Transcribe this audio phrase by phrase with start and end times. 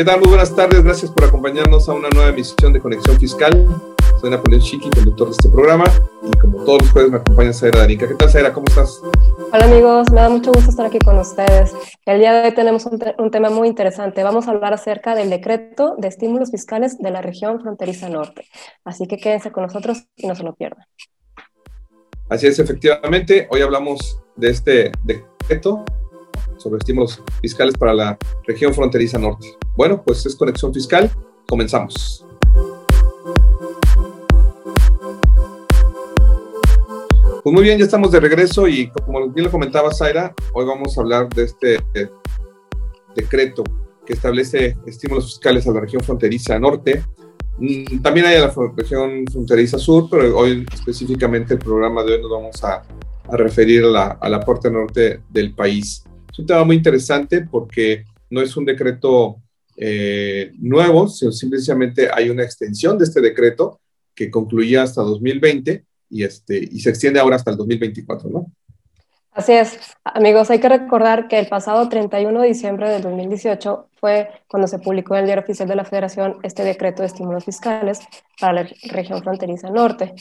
[0.00, 0.18] ¿Qué tal?
[0.18, 0.82] Muy buenas tardes.
[0.82, 3.68] Gracias por acompañarnos a una nueva emisión de Conexión Fiscal.
[4.18, 5.84] Soy Napoleón Chiqui, conductor de este programa.
[6.22, 8.08] Y como todos los jueves me acompaña Zaira Darinka.
[8.08, 8.50] ¿Qué tal, Zaira?
[8.50, 8.98] ¿Cómo estás?
[9.52, 10.10] Hola, amigos.
[10.10, 11.74] Me da mucho gusto estar aquí con ustedes.
[12.06, 14.22] El día de hoy tenemos un, te un tema muy interesante.
[14.22, 18.46] Vamos a hablar acerca del decreto de estímulos fiscales de la región fronteriza norte.
[18.86, 20.86] Así que quédense con nosotros y no se lo pierdan.
[22.30, 23.48] Así es, efectivamente.
[23.50, 25.84] Hoy hablamos de este decreto
[26.60, 29.56] sobre estímulos fiscales para la región fronteriza norte.
[29.76, 31.10] Bueno, pues es conexión fiscal.
[31.48, 32.24] Comenzamos.
[37.42, 40.96] Pues muy bien, ya estamos de regreso y como bien lo comentaba Zaira, hoy vamos
[40.96, 41.78] a hablar de este
[43.16, 43.64] decreto
[44.04, 47.02] que establece estímulos fiscales a la región fronteriza norte.
[47.58, 52.22] Mm, también hay a la región fronteriza sur, pero hoy específicamente el programa de hoy
[52.22, 52.82] nos vamos a,
[53.28, 56.04] a referir a la, a la parte norte del país.
[56.32, 59.36] Es un tema muy interesante porque no es un decreto
[59.76, 63.80] eh, nuevo, sino simplemente hay una extensión de este decreto
[64.14, 68.46] que concluía hasta 2020 y, este, y se extiende ahora hasta el 2024, ¿no?
[69.32, 74.28] Así es, amigos, hay que recordar que el pasado 31 de diciembre del 2018 fue
[74.48, 78.00] cuando se publicó en el Diario Oficial de la Federación este decreto de estímulos fiscales
[78.40, 80.14] para la región fronteriza norte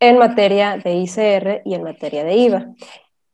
[0.00, 2.66] en materia de ICR y en materia de IVA.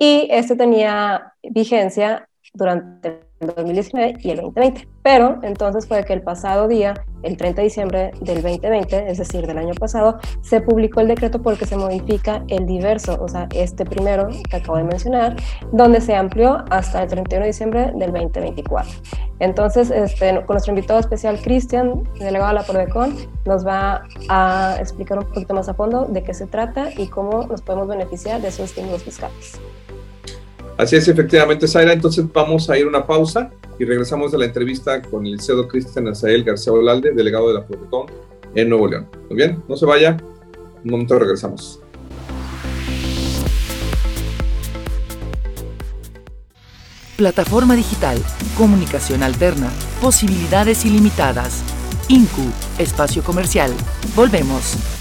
[0.02, 4.88] Y este tenía vigencia durante el 2019 y el 2020.
[5.02, 9.46] Pero entonces fue que el pasado día, el 30 de diciembre del 2020, es decir,
[9.46, 13.84] del año pasado, se publicó el decreto porque se modifica el diverso, o sea, este
[13.84, 15.36] primero que acabo de mencionar,
[15.72, 18.90] donde se amplió hasta el 31 de diciembre del 2024.
[19.38, 25.18] Entonces, este, con nuestro invitado especial, Cristian, delegado de la Prodecon, nos va a explicar
[25.18, 28.48] un poquito más a fondo de qué se trata y cómo nos podemos beneficiar de
[28.48, 29.58] esos estímulos fiscales.
[30.80, 31.92] Así es, efectivamente, Zaira.
[31.92, 35.68] Entonces vamos a ir a una pausa y regresamos a la entrevista con el CEO
[35.68, 38.06] Cristian Azael García Olalde, delegado de la Protecon
[38.54, 39.06] en Nuevo León.
[39.28, 40.16] Muy bien, no se vaya.
[40.82, 41.80] Un momento regresamos.
[47.18, 48.16] Plataforma digital,
[48.56, 49.68] comunicación alterna,
[50.00, 51.62] posibilidades ilimitadas.
[52.08, 53.70] INCU, espacio comercial.
[54.16, 54.99] Volvemos.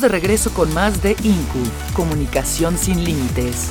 [0.00, 3.70] De regreso con más de INCU, Comunicación sin Límites.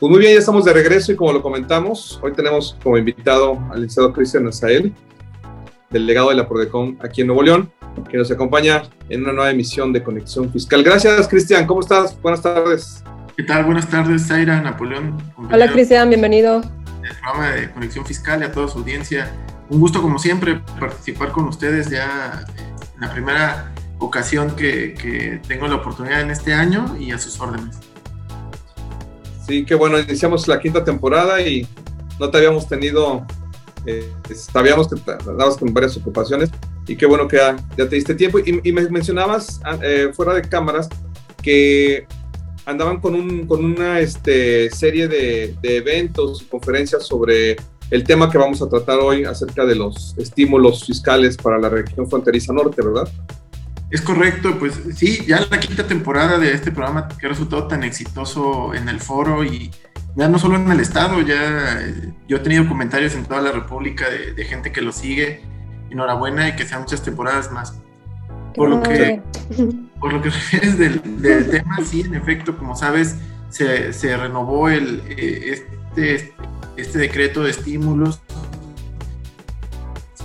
[0.00, 3.58] Pues muy bien, ya estamos de regreso y como lo comentamos, hoy tenemos como invitado
[3.70, 4.94] al licenciado Cristian Azael,
[5.90, 7.70] delegado de la Prodecon aquí en Nuevo León,
[8.10, 10.82] que nos acompaña en una nueva emisión de Conexión Fiscal.
[10.82, 11.66] Gracias, Cristian.
[11.66, 12.18] ¿Cómo estás?
[12.22, 13.04] Buenas tardes.
[13.36, 13.64] ¿Qué tal?
[13.64, 15.20] Buenas tardes, Zaira, Napoleón.
[15.50, 16.62] Hola, Cristian, bienvenido.
[17.02, 19.32] El programa de Conexión Fiscal y a toda su audiencia.
[19.70, 22.44] Un gusto, como siempre, participar con ustedes ya
[22.94, 27.40] en la primera ocasión que, que tengo la oportunidad en este año y a sus
[27.40, 27.76] órdenes.
[29.44, 31.66] Sí, qué bueno, iniciamos la quinta temporada y
[32.20, 33.26] no te habíamos tenido,
[33.84, 34.94] eh, sabíamos que
[35.28, 36.50] andabas con varias ocupaciones
[36.86, 38.38] y qué bueno que ya, te diste tiempo.
[38.38, 40.88] Y, me mencionabas ah, eh, fuera de cámaras
[41.42, 42.06] que
[42.66, 47.56] andaban con, un, con una este, serie de, de eventos y conferencias sobre
[47.90, 52.08] el tema que vamos a tratar hoy acerca de los estímulos fiscales para la región
[52.08, 53.08] fronteriza norte, ¿verdad?
[53.90, 57.84] Es correcto, pues sí, ya la quinta temporada de este programa que ha resultado tan
[57.84, 59.70] exitoso en el foro y
[60.16, 63.52] ya no solo en el estado, ya eh, yo he tenido comentarios en toda la
[63.52, 65.42] República de, gente que lo sigue.
[65.90, 67.78] Enhorabuena y que sean muchas temporadas más.
[68.54, 69.20] Por lo que,
[70.00, 71.00] por lo que refieres del,
[71.50, 73.16] tema, sí, en efecto, como sabes,
[73.50, 75.66] se, se renovó el, eh,
[75.96, 76.34] este,
[76.76, 78.20] este decreto de estímulos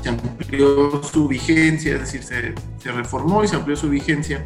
[0.02, 4.44] se amplió su vigencia, es decir, se, se, reformó y se amplió su vigencia,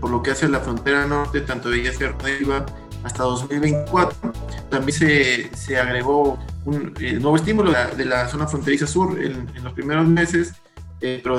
[0.00, 1.92] por lo que hace la frontera norte, tanto de ella
[2.40, 2.66] iba
[3.02, 4.32] hasta 2024.
[4.70, 10.06] También se, se agregó un nuevo estímulo de la, zona fronteriza sur en, los primeros
[10.06, 10.54] meses,
[11.00, 11.38] eh, pero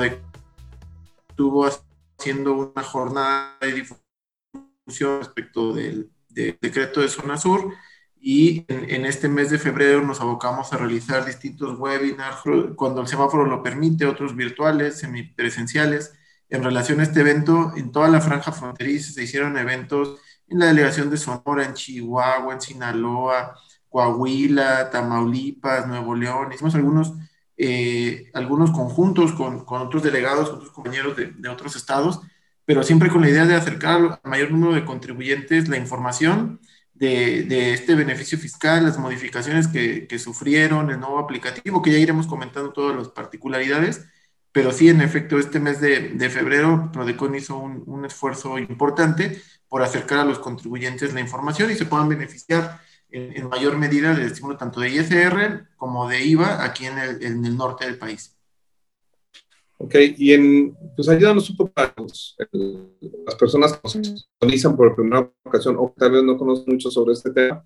[1.38, 1.70] estuvo
[2.18, 7.72] haciendo una jornada de difusión respecto del, del decreto de zona sur
[8.20, 12.38] y en, este mes de febrero nos abocamos a realizar distintos webinars
[12.74, 16.12] cuando el semáforo lo permite, otros virtuales, semipresenciales.
[16.48, 20.18] En relación a este evento, en toda la franja fronteriza se hicieron eventos
[20.48, 23.54] en la delegación de Sonora, en Chihuahua, en Sinaloa,
[23.88, 26.52] Coahuila, Tamaulipas, Nuevo León.
[26.52, 27.12] Hicimos algunos,
[27.60, 32.20] eh, algunos conjuntos con, otros delegados, otros compañeros de, otros estados,
[32.64, 36.60] pero siempre con la idea de acercar al mayor número de contribuyentes la información
[36.94, 42.72] de, este beneficio fiscal, las modificaciones que, sufrieron, el nuevo aplicativo, que ya iremos comentando
[42.72, 44.06] todas las particularidades,
[44.52, 49.42] pero sí, en efecto, este mes de, de febrero, Prodecon hizo un, un, esfuerzo importante
[49.68, 54.14] por acercar a los contribuyentes la información y se puedan beneficiar en, en mayor medida
[54.14, 57.98] del estímulo tanto de ISR como de IVA aquí en el, en el norte del
[57.98, 58.38] país.
[59.80, 65.30] Ok, y en, pues ayúdanos un poco a las personas que nos sintonizan por primera
[65.44, 67.64] ocasión o tal vez no conocen mucho sobre este tema.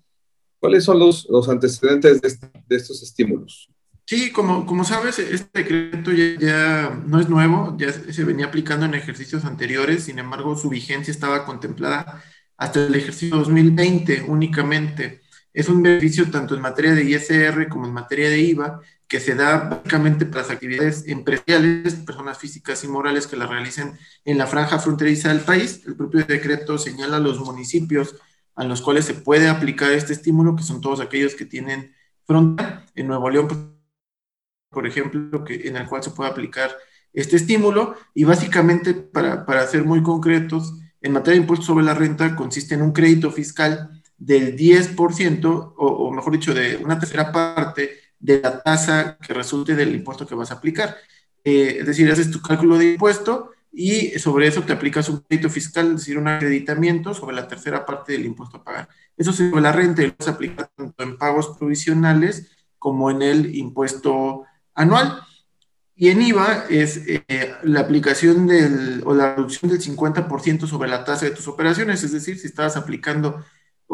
[0.59, 3.67] ¿Cuáles son los, los antecedentes de, este, de, estos estímulos?
[4.05, 8.85] Sí, como, como sabes, este decreto ya, ya, no es nuevo, ya se venía aplicando
[8.85, 12.23] en ejercicios anteriores, sin embargo, su vigencia estaba contemplada
[12.57, 15.22] hasta el ejercicio 2020 únicamente.
[15.53, 19.35] Es un beneficio tanto en materia de ISR como en materia de IVA, que se
[19.35, 23.93] da básicamente para las actividades empresariales, personas físicas y morales que las realicen
[24.25, 25.81] en la franja fronteriza del país.
[25.85, 28.15] El propio decreto señala los municipios
[28.55, 31.93] a los cuales se puede aplicar este estímulo, que son todos aquellos que tienen
[32.25, 32.85] frontera.
[32.95, 33.77] En Nuevo León,
[34.69, 36.75] por ejemplo, que, en el cual se puede aplicar
[37.13, 37.95] este estímulo.
[38.15, 42.73] Y básicamente, para, para ser muy concretos, en materia de impuestos sobre la renta, consiste
[42.73, 48.39] en un crédito fiscal del 10%, o, o mejor dicho, de una tercera parte de
[48.41, 50.95] la tasa que resulte del impuesto que vas a aplicar.
[51.43, 55.49] Eh, es decir, haces tu cálculo de impuesto y sobre eso te aplicas un crédito
[55.49, 58.87] fiscal, es decir, un acreditamiento sobre la tercera parte del impuesto a pagar.
[59.17, 62.49] Eso sobre la renta y se aplica tanto en pagos provisionales
[62.79, 65.19] como en el impuesto anual.
[65.95, 71.03] Y en IVA es eh, la aplicación del, o la reducción del 50% sobre la
[71.03, 73.43] tasa de tus operaciones, es decir, si estabas aplicando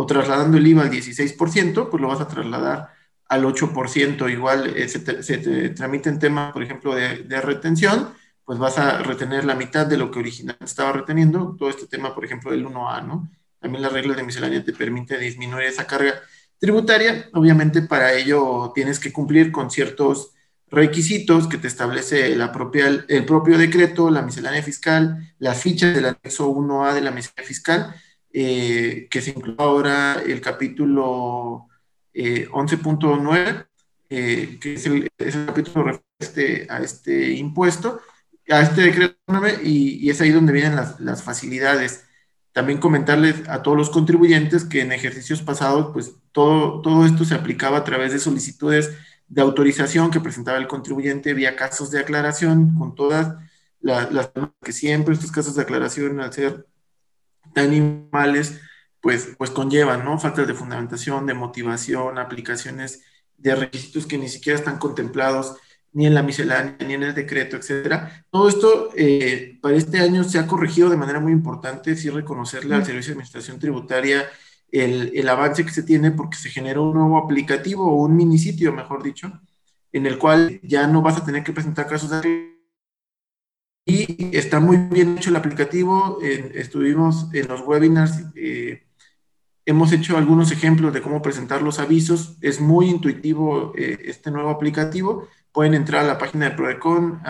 [0.01, 2.93] o trasladando el IVA al 16%, pues lo vas a trasladar
[3.27, 8.07] al 8%, igual eh, se, te, se, te, tramiten temas, por ejemplo, de, de, retención,
[8.45, 12.15] pues vas a retener la mitad de lo que originalmente estaba reteniendo, todo este tema,
[12.15, 13.29] por ejemplo, del 1A, ¿no?
[13.59, 16.13] También la regla de miscelánea te permite disminuir esa carga
[16.59, 20.31] tributaria, obviamente para ello tienes que cumplir con ciertos
[20.71, 26.05] requisitos que te establece la propia, el propio decreto, la miscelánea fiscal, las fichas del
[26.05, 27.95] anexo 1A de la miscelánea fiscal,
[28.31, 31.67] eh, que se incluye ahora el capítulo
[32.13, 33.65] 11.9, eh,
[34.09, 38.01] eh, que es el, es el capítulo este, a este impuesto,
[38.49, 39.15] a este decreto,
[39.63, 42.05] y, y, es ahí donde vienen las, las facilidades.
[42.51, 47.35] también comentarles a todos los contribuyentes que en ejercicios pasados, pues todo, todo esto se
[47.35, 48.91] aplicaba a través de solicitudes
[49.27, 53.35] de autorización que presentaba el contribuyente vía casos de aclaración con todas
[53.81, 54.31] las
[54.61, 56.65] que siempre estos casos de aclaración al ser
[57.53, 58.59] tan animales,
[59.01, 60.19] pues, pues conllevan, ¿no?
[60.19, 63.03] Faltas de fundamentación, de motivación, aplicaciones
[63.37, 65.55] de requisitos que ni siquiera están contemplados
[65.91, 68.25] ni en la miscelánea, ni en el decreto, etcétera.
[68.29, 72.75] Todo esto eh, para este año se ha corregido de manera muy importante, sí reconocerle
[72.75, 74.27] al Servicio de Administración Tributaria
[74.71, 78.71] el, el, avance que se tiene porque se generó un nuevo aplicativo o un minisitio,
[78.71, 79.31] mejor dicho,
[79.91, 82.58] en el cual ya no vas a tener que presentar casos de
[83.89, 86.19] y está muy bien hecho el aplicativo.
[86.21, 88.83] estuvimos en los webinars, eh,
[89.65, 92.37] hemos hecho algunos ejemplos de cómo presentar los avisos.
[92.41, 95.27] Es muy intuitivo eh, este nuevo aplicativo.
[95.51, 97.21] Pueden entrar a la página de Prodecon,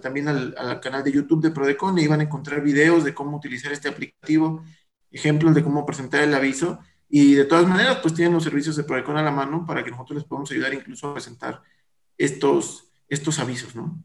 [0.00, 3.36] también al, al, canal de YouTube de Prodecon y van a encontrar videos de cómo
[3.36, 4.64] utilizar este aplicativo,
[5.10, 6.78] ejemplos de cómo presentar el aviso.
[7.10, 9.90] Y de todas maneras, pues tienen los servicios de Prodecon a la mano para que
[9.90, 11.60] nosotros les podamos ayudar incluso a presentar
[12.16, 14.02] estos, estos avisos, ¿no?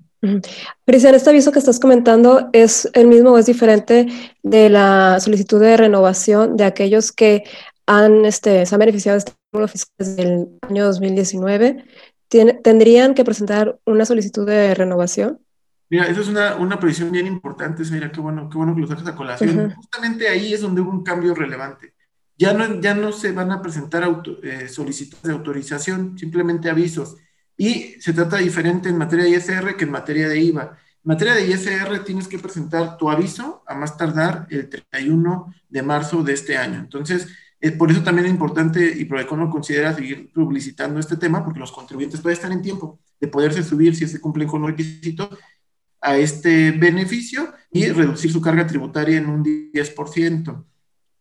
[0.86, 4.08] Cristian, este aviso que estás comentando es el mismo o es diferente
[4.44, 7.44] de la solicitud de renovación de aquellos que
[7.86, 11.86] han, este, se han beneficiado de este estímulo fiscal desde el año 2019.
[12.28, 15.40] ¿Tendrían que presentar una solicitud de renovación?
[15.90, 18.88] Mira, esa es una, una previsión bien importante, Mira, qué bueno, qué bueno que lo
[18.88, 19.72] sacas a colación.
[19.76, 21.94] Justamente ahí es donde hubo un cambio relevante.
[22.38, 24.04] Ya no, ya no se van a presentar
[24.44, 27.16] eh, solicitudes de autorización, simplemente avisos.
[27.58, 30.78] Y se trata diferente en materia de ISR que en materia de IVA.
[31.04, 35.82] En materia de ISR tienes que presentar tu aviso a más tardar el 31 de
[35.82, 36.80] marzo de este año.
[36.80, 37.28] Entonces,
[37.62, 41.72] eh, por eso también es importante y Prodecono considera seguir publicitando este tema porque los
[41.72, 45.30] contribuyentes pueden estar en tiempo de poderse subir si se cumplen con los requisitos
[46.02, 50.66] a este beneficio y reducir su carga tributaria en un 10%.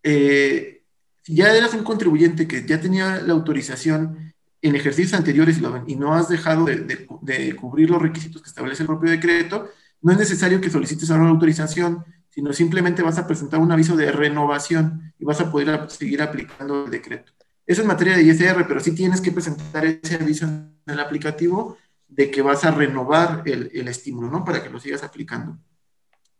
[0.02, 0.82] Eh,
[1.22, 4.33] si ya eras un contribuyente que ya tenía la autorización
[4.64, 9.10] en ejercicios anteriores y no has dejado de, cubrir los requisitos que establece el propio
[9.10, 9.68] decreto,
[10.00, 13.94] no es necesario que solicites ahora una autorización, sino simplemente vas a presentar un aviso
[13.94, 17.32] de renovación y vas a poder seguir aplicando el decreto.
[17.66, 21.76] Eso es materia de ISR, pero sí tienes que presentar ese aviso en el aplicativo
[22.08, 24.46] de que vas a renovar el, estímulo, ¿no?
[24.46, 25.58] Para que lo sigas aplicando.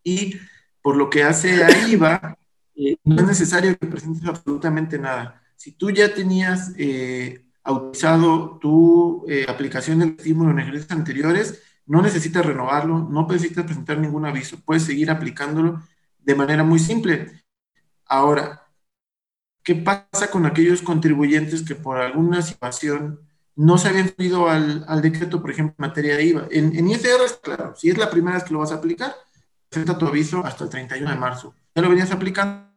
[0.03, 0.35] Y
[0.81, 2.39] por lo que hace a IVA,
[2.75, 5.43] eh, no es necesario que presentes absolutamente nada.
[5.57, 12.03] Si tú ya tenías eh, autorizado tu eh, aplicación del estímulo en ejercicios anteriores, no
[12.03, 15.83] necesitas renovarlo, no necesitas presentar ningún aviso, puedes seguir aplicándolo
[16.19, 17.45] de manera muy simple.
[18.07, 18.67] Ahora,
[19.63, 23.21] ¿qué pasa con aquellos contribuyentes que por alguna situación
[23.57, 26.49] no se habían subido al, al decreto, por ejemplo, en materia de IVA?
[26.51, 29.15] En, en ISR, claro, si es la primera vez que lo vas a aplicar,
[29.69, 31.55] presenta tu aviso hasta el 31 de marzo.
[31.75, 32.69] Ya lo venías aplicando,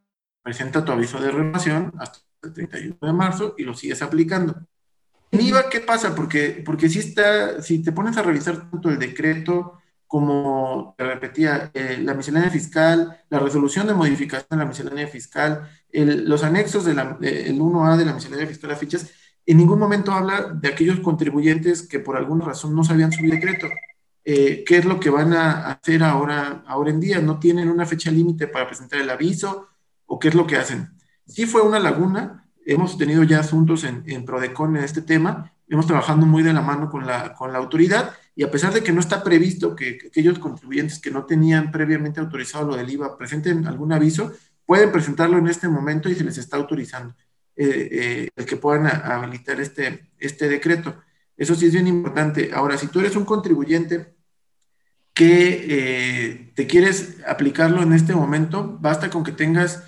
[0.41, 4.55] presenta tu aviso de renovación hasta el 31 de marzo y lo sigues aplicando.
[5.31, 6.15] En IVA, ¿qué pasa?
[6.15, 11.69] Porque, porque si, está, si te pones a revisar tanto el decreto como, te repetía,
[11.73, 16.97] eh, la miscelánea fiscal, la resolución de modificación de la miscelánea fiscal, los anexos del
[16.97, 19.11] 1A de la miscelánea fiscal a fichas,
[19.45, 23.67] en ningún momento habla de aquellos contribuyentes que por alguna razón no sabían su decreto.
[24.23, 27.19] Eh, ¿Qué es lo que van a hacer ahora, ahora en día?
[27.19, 29.69] ¿No tienen una fecha límite para presentar el aviso?
[30.05, 30.89] ¿O qué es lo que hacen?
[31.25, 36.25] Sí fue una laguna, hemos tenido ya asuntos en, Prodecon en este tema, hemos trabajado
[36.25, 38.99] muy de la mano con la, con la autoridad y a pesar de que no
[38.99, 43.93] está previsto que, aquellos contribuyentes que no tenían previamente autorizado lo del IVA presenten algún
[43.93, 44.33] aviso,
[44.65, 47.15] pueden presentarlo en este momento y se les está autorizando
[47.55, 51.01] eh, eh, el que puedan habilitar este, este decreto.
[51.37, 52.51] Eso sí es bien importante.
[52.53, 54.13] Ahora, si tú eres un contribuyente
[55.13, 59.83] que eh, te quieres aplicarlo en este momento, basta con que tengas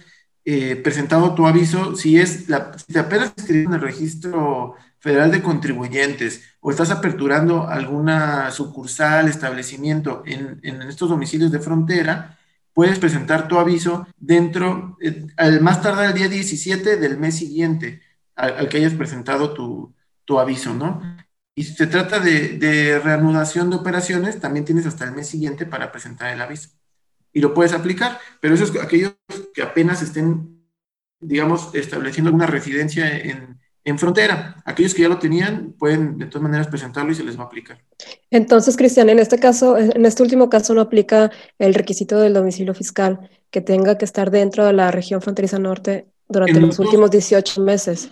[0.52, 5.30] eh, presentado tu aviso, si es la, si te apenas inscrito en el registro federal
[5.30, 12.40] de contribuyentes o estás aperturando alguna sucursal, establecimiento en, en estos domicilios de frontera,
[12.74, 18.02] puedes presentar tu aviso dentro, eh, al más tardar el día 17 del mes siguiente
[18.36, 19.94] al, que hayas presentado tu,
[20.26, 21.00] tu, aviso, ¿no?
[21.54, 25.68] Y si se trata de, de reanudación de operaciones, también tienes hasta el mes siguiente
[25.68, 26.70] para presentar el aviso
[27.34, 29.16] y lo puedes aplicar, pero eso es aquellos
[29.54, 30.64] que apenas estén,
[31.20, 34.62] digamos, estableciendo alguna residencia en, en frontera.
[34.66, 37.48] Aquellos que ya lo tenían pueden de todas maneras presentarlo y se les va a
[37.48, 37.84] aplicar.
[38.30, 42.74] Entonces, Cristian, en este caso, en este último caso no aplica el requisito del domicilio
[42.74, 47.62] fiscal que tenga que estar dentro de la región fronteriza norte durante los, últimos 18
[47.62, 48.10] meses.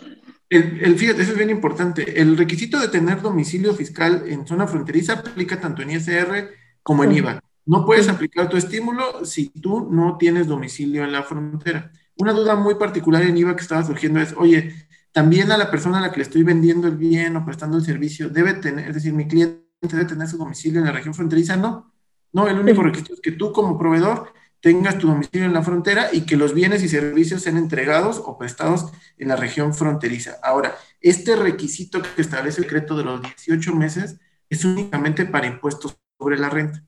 [0.49, 2.19] El, el, fíjate, eso es bien importante.
[2.19, 6.49] El requisito de tener domicilio fiscal en zona fronteriza aplica tanto en ISR
[6.81, 7.43] como en IVA.
[7.67, 11.91] No puedes aplicar tu estímulo si tú no tienes domicilio en la frontera.
[12.15, 14.73] Una duda muy particular en IVA que estaba surgiendo es, oye,
[15.11, 17.83] también a la persona a la que le estoy vendiendo el bien o prestando el
[17.83, 21.57] servicio debe tener, es decir, mi cliente debe tener su domicilio en la región fronteriza,
[21.57, 21.93] no.
[22.31, 24.31] No, el único requisito es que tú como proveedor
[24.61, 28.37] tengas tu domicilio en la frontera y que los bienes y servicios sean entregados o
[28.37, 30.37] prestados en la región fronteriza.
[30.41, 34.19] Ahora, este requisito que establece el decreto de los 18 meses
[34.49, 36.83] es únicamente para impuestos sobre la renta.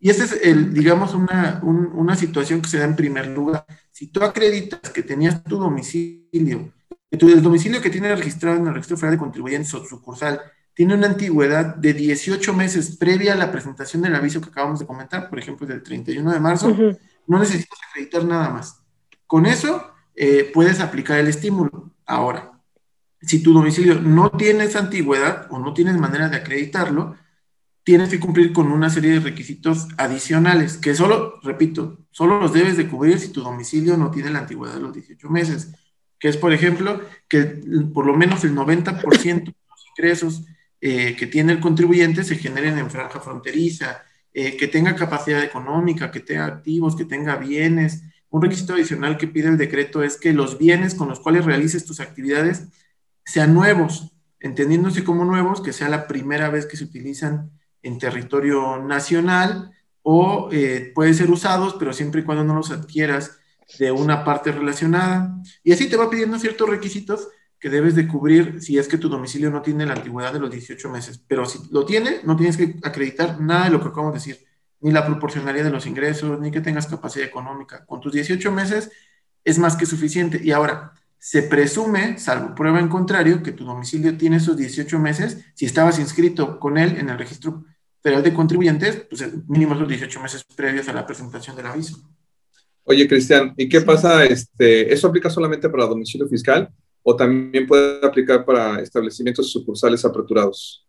[0.00, 3.64] Y esa es, el, digamos, una, una situación que se da en primer lugar.
[3.90, 6.72] Si tú acreditas que tenías tu domicilio,
[7.10, 10.40] que tu, el domicilio que tiene registrado en el registro federal de contribuyentes o sucursal
[10.74, 14.86] tiene una antigüedad de 18 meses previa a la presentación del aviso que acabamos de
[14.86, 16.76] comentar, por ejemplo, del 31 de marzo,
[17.26, 18.82] no necesitas acreditar nada más.
[19.26, 21.92] Con eso eh, puedes aplicar el estímulo.
[22.04, 22.60] Ahora,
[23.22, 27.16] si tu domicilio no tiene esa antigüedad o no tienes manera de acreditarlo,
[27.84, 32.78] tienes que cumplir con una serie de requisitos adicionales que solo, repito, solo los debes
[32.78, 35.72] de cubrir si tu domicilio no tiene la antigüedad de los 18 meses,
[36.18, 37.60] que es, por ejemplo, que
[37.92, 40.44] por lo menos el 90% de los ingresos
[40.80, 46.10] eh, que tiene el contribuyente se generen en franja fronteriza, eh, que tenga capacidad económica,
[46.10, 48.02] que tenga activos, que tenga bienes.
[48.30, 51.84] Un requisito adicional que pide el decreto es que los bienes con los cuales realices
[51.84, 52.64] tus actividades
[53.24, 57.50] sean nuevos, entendiéndose como nuevos, que sea la primera vez que se utilizan
[57.84, 59.70] en territorio nacional
[60.02, 63.38] o eh, pueden ser usados, pero siempre y cuando no los adquieras
[63.78, 65.34] de una parte relacionada.
[65.62, 69.08] Y así te va pidiendo ciertos requisitos que debes de cubrir si es que tu
[69.08, 71.22] domicilio no tiene la antigüedad de los 18 meses.
[71.26, 74.46] Pero si lo tiene, no tienes que acreditar nada de lo que acabamos de decir,
[74.80, 77.86] ni la proporcionalidad de los ingresos, ni que tengas capacidad económica.
[77.86, 78.90] Con tus 18 meses
[79.42, 80.40] es más que suficiente.
[80.42, 85.46] Y ahora, se presume, salvo prueba en contrario, que tu domicilio tiene esos 18 meses
[85.54, 87.64] si estabas inscrito con él en el registro
[88.04, 92.08] federal de contribuyentes, pues mínimo los 18 meses previos a la presentación del aviso.
[92.84, 94.24] Oye, Cristian, ¿y qué pasa?
[94.24, 96.70] Este, ¿Eso aplica solamente para domicilio fiscal?
[97.04, 100.88] o también puede aplicar para establecimientos sucursales aperturados?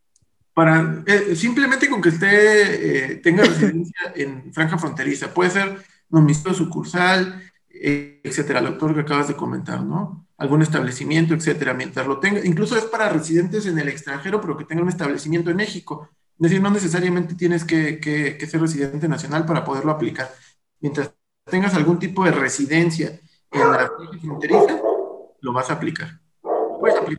[0.53, 6.53] Para, eh, simplemente con que esté, eh, tenga residencia en franja fronteriza, puede ser domicilio
[6.53, 10.25] sucursal, eh, etcétera, el doctor que acabas de comentar, ¿no?
[10.37, 14.63] Algún establecimiento, etcétera, mientras lo tenga, incluso es para residentes en el extranjero, pero que
[14.63, 16.09] tengan un establecimiento en México.
[16.37, 20.29] Es decir, no necesariamente tienes que, que, que ser residente nacional para poderlo aplicar.
[20.81, 21.11] Mientras
[21.45, 23.19] tengas algún tipo de residencia
[23.51, 24.81] en la fronteriza,
[25.41, 26.19] lo vas a aplicar.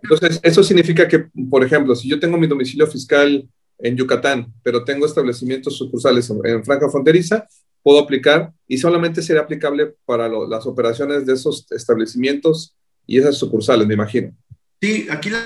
[0.02, 3.48] Entonces, eso significa que, por ejemplo, si yo tengo mi domicilio fiscal
[3.79, 7.46] en Yucatán, pero tengo establecimientos sucursales en, franja fronteriza,
[7.83, 12.76] puedo aplicar y solamente será aplicable para las operaciones de esos establecimientos
[13.07, 14.37] y esas sucursales, me imagino.
[14.81, 15.42] Sí, aquí la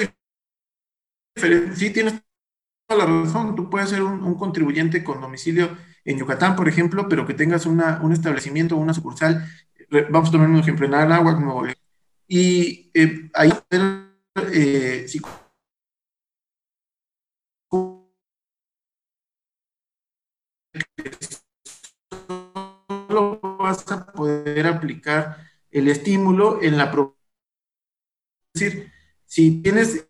[1.37, 2.14] diferencia, sí tienes
[2.96, 7.35] la razón, tú puedes ser un, contribuyente con domicilio en Yucatán, por ejemplo, pero que
[7.35, 9.46] tengas una, un establecimiento, una sucursal,
[10.11, 11.66] vamos a tomar un ejemplo, en Anáhuac, Nuevo
[12.33, 13.53] y eh, ahí
[14.53, 15.20] eh, si
[23.59, 25.38] vas a poder aplicar
[25.70, 26.92] el estímulo en la
[28.55, 28.92] es decir,
[29.24, 30.10] si tienes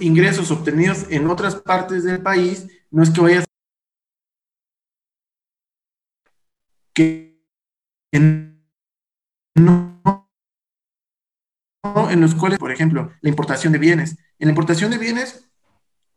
[0.00, 3.44] ingresos obtenidos en otras partes del país, no es que vayas
[6.94, 7.36] que
[9.54, 9.86] no
[12.10, 14.16] en los cuales, por ejemplo, la importación de bienes.
[14.38, 15.48] En la importación de bienes,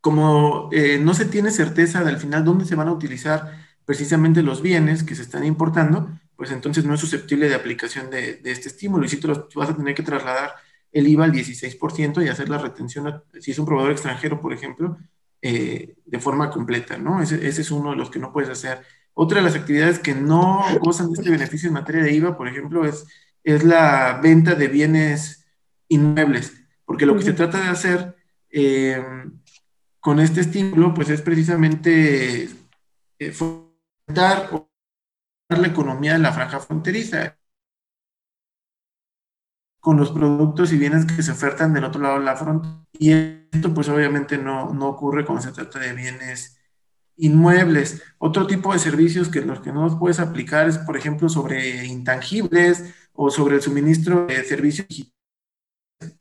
[0.01, 4.43] como eh, no se tiene certeza de al final dónde se van a utilizar precisamente
[4.43, 8.69] los bienes que se están importando, pues entonces no es susceptible de aplicación de, este
[8.69, 9.05] estímulo.
[9.05, 10.55] Y si tú, vas a tener que trasladar
[10.91, 14.97] el IVA al 16% y hacer la retención, si es un proveedor extranjero, por ejemplo,
[15.41, 17.21] eh, de forma completa, ¿no?
[17.21, 18.81] Ese, ese, es uno de los que no puedes hacer.
[19.13, 22.47] Otra de las actividades que no gozan de este beneficio en materia de IVA, por
[22.47, 23.05] ejemplo, es,
[23.43, 25.45] es la venta de bienes
[25.87, 26.53] inmuebles,
[26.85, 28.15] porque lo que se trata de hacer
[28.49, 29.03] eh,
[29.99, 32.49] con este estímulo, pues es precisamente
[33.19, 34.49] eh, fomentar
[35.49, 37.37] la economía de la franja fronteriza
[39.79, 42.85] con los productos y bienes que se ofertan del otro lado de la frontera.
[42.93, 46.57] Y esto pues obviamente no, no ocurre cuando se trata de bienes
[47.17, 48.01] inmuebles.
[48.17, 51.85] Otro tipo de servicios que los que no los puedes aplicar es, por ejemplo, sobre
[51.85, 55.19] intangibles o sobre el suministro de servicios digitales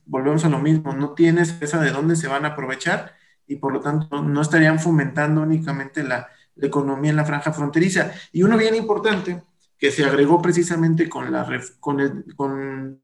[0.09, 3.15] volvemos a lo mismo, no tienes esa de dónde se van a aprovechar
[3.47, 6.29] y por lo tanto no estarían fomentando únicamente la,
[6.61, 8.11] economía en la franja fronteriza.
[8.33, 9.45] Y uno bien importante
[9.79, 13.01] que se agregó precisamente con la, con, con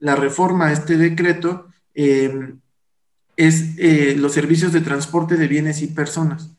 [0.00, 2.60] la reforma a este decreto em,
[3.36, 6.56] es eh, los servicios de transporte de bienes y personas.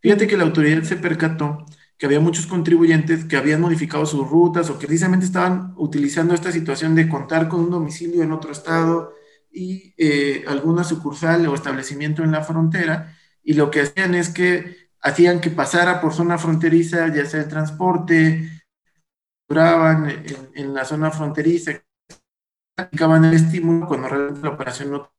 [0.00, 1.66] Fíjate que la autoridad se percató
[1.98, 6.50] que había muchos contribuyentes que habían modificado sus rutas o que precisamente estaban utilizando esta
[6.50, 9.14] situación de contar con un domicilio en otro estado
[9.52, 14.88] y eh, alguna sucursal o establecimiento en la frontera, y lo que hacían es que
[15.00, 18.50] hacían que pasara por zona fronteriza, ya sea el transporte,
[19.48, 20.24] duraban
[20.54, 21.82] en la zona fronteriza,
[22.76, 25.12] aplicaban el estímulo cuando realmente la operación no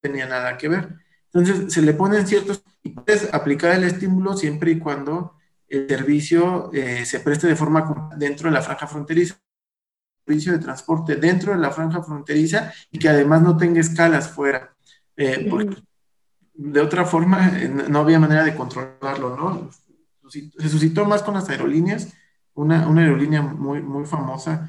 [0.00, 0.96] tenía nada que ver.
[1.32, 5.34] Entonces se le ponen ciertos, y puedes aplicar el estímulo siempre y cuando
[5.68, 9.40] el servicio eh, se preste de forma dentro de la franja fronteriza,
[10.26, 14.74] servicio de transporte dentro de la franja fronteriza y que además no tenga escalas fuera.
[15.16, 15.76] Eh, porque
[16.54, 19.70] de otra forma eh, no había manera de controlarlo, ¿no?
[20.28, 22.12] Se suscitó más con las aerolíneas,
[22.54, 24.68] una, una aerolínea muy, muy famosa,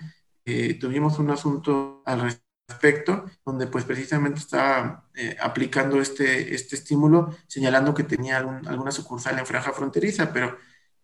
[0.79, 2.21] tuvimos un asunto al
[2.67, 5.09] respecto, donde pues precisamente estaba
[5.41, 10.57] aplicando este, este estímulo, señalando que tenía alguna sucursal en franja fronteriza, pero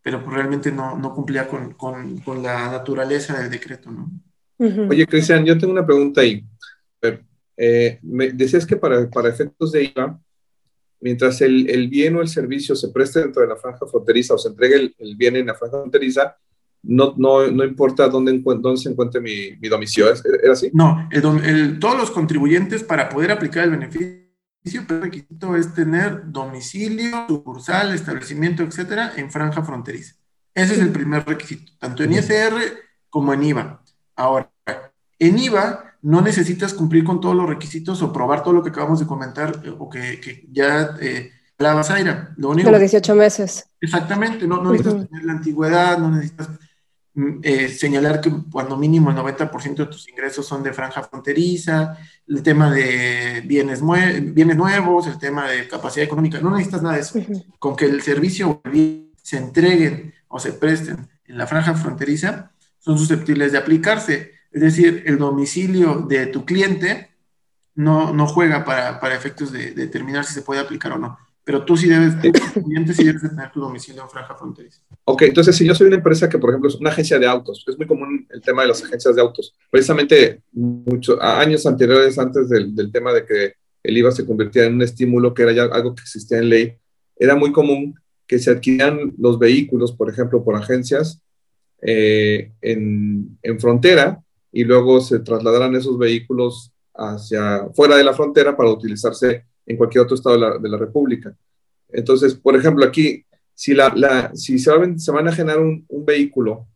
[0.08, 4.10] pero pues realmente no, no cumplía con, con, con, la naturaleza del decreto, ¿no?
[4.90, 6.46] Oye, Cristian, yo tengo una pregunta ahí.
[7.58, 10.18] Eh, me decías que para, para efectos de IVA,
[11.02, 14.38] mientras el, el, bien o el servicio se preste dentro de la franja fronteriza o
[14.38, 16.38] se entregue el, el bien en la franja fronteriza,
[16.88, 20.12] no, no, no importa dónde, dónde se encuentre mi, mi domicilio.
[20.44, 20.72] ¿Era así?
[20.74, 24.28] No, el, todos los contribuyentes para poder aplicar el beneficio
[24.76, 30.16] el requisito es tener domicilio, sucursal, establecimiento, etcétera, en franja fronteriza.
[30.54, 32.56] Ese es el primer requisito, tanto en ISR
[33.10, 33.82] como en IVA.
[34.16, 34.52] Ahora,
[35.20, 39.00] en IVA no necesitas cumplir con todos los requisitos o probar todo lo que acabamos
[39.00, 42.34] de comentar eh, o que, ya eh, la Zaira.
[42.38, 43.70] Lo único, de los 18 meses.
[43.80, 46.50] Exactamente, no, no necesitas tener la antigüedad, no necesitas
[47.42, 52.44] eh, señalar que cuando mínimo el 90% de tus ingresos son de franja fronteriza, el
[52.44, 53.82] tema de bienes,
[54.36, 57.20] bienes nuevos, el tema de capacidad económica, no necesitas nada de eso.
[57.58, 58.62] Con que el servicio
[59.16, 64.34] se entreguen o se presten en la franja fronteriza, son susceptibles de aplicarse.
[64.52, 67.16] Es decir, el domicilio de tu cliente
[67.74, 71.18] no, no juega para, para efectos de, de determinar si se puede aplicar o no
[71.48, 72.14] pero tú sí debes,
[72.94, 74.82] sí debes tener tu domicilio en franja fronteriza.
[75.06, 77.64] Ok, entonces si yo soy una empresa que, por ejemplo, es una agencia de autos,
[77.66, 82.50] es muy común el tema de las agencias de autos, precisamente muchos años anteriores, antes
[82.50, 85.64] del, del, tema de que el IVA se convirtiera en un estímulo, que era ya
[85.64, 86.74] algo que existía en ley,
[87.16, 91.22] era muy común que se adquieran los vehículos, por ejemplo, por agencias
[91.82, 98.58] eh, en, en frontera y luego se trasladaran esos vehículos hacia fuera de la frontera
[98.58, 101.36] para utilizarse en cualquier otro estado de la, República.
[101.90, 106.68] Entonces, por ejemplo, aquí, si, la, si se, van, se van a enajenar un, vehículo,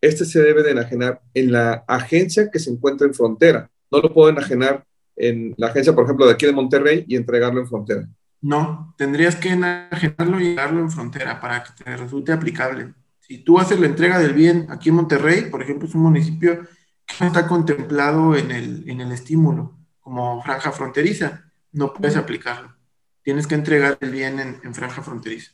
[0.00, 3.70] este se debe de enajenar en la agencia que se encuentra en frontera.
[3.90, 4.84] No lo puedo enajenar
[5.14, 8.08] en la agencia, por ejemplo, de aquí de Monterrey y entregarlo en frontera.
[8.40, 12.94] No, tendrías que enajenarlo y llevarlo en frontera para que te resulte aplicable.
[13.18, 16.60] Si tú haces la entrega del bien aquí en Monterrey, por ejemplo, es un municipio
[17.04, 22.74] que no está contemplado en el, en el estímulo como franja fronteriza no puedes aplicarlo.
[23.22, 25.52] Tienes que entregar el bien en, franja fronteriza.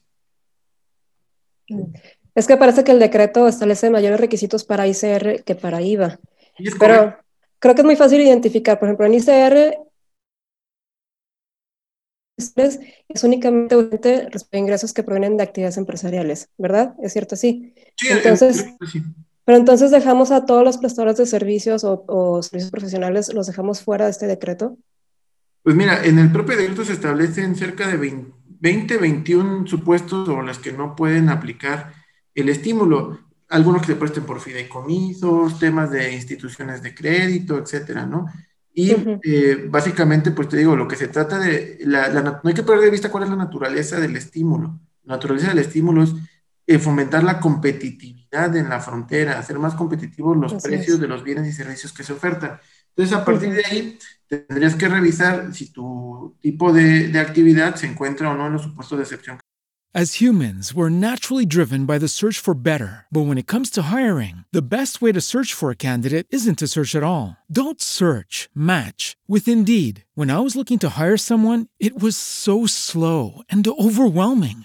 [2.34, 6.18] Es que parece que el decreto establece mayores requisitos para ICR que para IVA.
[6.78, 7.16] Pero
[7.58, 8.78] creo que es muy fácil identificar.
[8.78, 9.78] Por ejemplo, en ICR
[12.36, 16.94] es únicamente respecto a ingresos que provienen de actividades empresariales, ¿verdad?
[17.02, 17.74] ¿Es cierto así?
[17.96, 19.02] Sí, entonces, sí.
[19.44, 23.82] Pero entonces dejamos a todos los prestadores de servicios o, o servicios profesionales, los dejamos
[23.82, 24.78] fuera de este decreto.
[25.64, 27.96] Pues mira, en el propio decreto se establecen cerca de
[28.60, 31.94] 20, 21 supuestos sobre los que no pueden aplicar
[32.34, 33.18] el estímulo.
[33.48, 38.26] Algunos que se presten por fideicomisos, temas de instituciones de crédito, etcétera, ¿no?
[38.74, 42.62] Y eh, básicamente, pues te digo, lo que se trata de, la, no hay que
[42.62, 44.78] perder de vista cuál es la naturaleza del estímulo.
[45.04, 46.12] La naturaleza del estímulo es
[46.66, 51.48] eh, fomentar la competitividad en la frontera, hacer más competitivos los precios de los bienes
[51.48, 52.58] y servicios que se ofertan.
[52.96, 57.86] Entonces, a partir de ahí, tendrías que revisar si tu tipo de, de actividad se
[57.86, 59.38] encuentra o no en los supuestos de excepción.
[59.96, 63.06] As humans, we're naturally driven by the search for better.
[63.12, 66.58] But when it comes to hiring, the best way to search for a candidate isn't
[66.58, 67.36] to search at all.
[67.48, 70.04] Don't search, match with Indeed.
[70.16, 74.64] When I was looking to hire someone, it was so slow and overwhelming.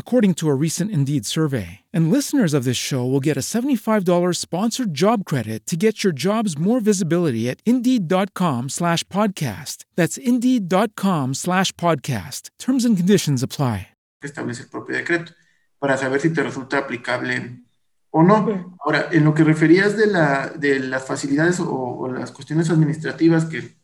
[0.00, 1.80] according to a recent Indeed survey.
[1.92, 6.12] And listeners of this show will get a $75 sponsored job credit to get your
[6.12, 9.84] jobs more visibility at Indeed.com slash podcast.
[9.94, 12.50] That's Indeed.com slash podcast.
[12.58, 13.86] Terms and conditions apply.
[14.22, 15.32] Establece el propio decreto
[15.78, 17.62] para saber si te resulta aplicable
[18.10, 18.76] o no.
[18.84, 23.46] Ahora, en lo que referías de, la, de las facilidades o, o las cuestiones administrativas
[23.46, 23.76] que,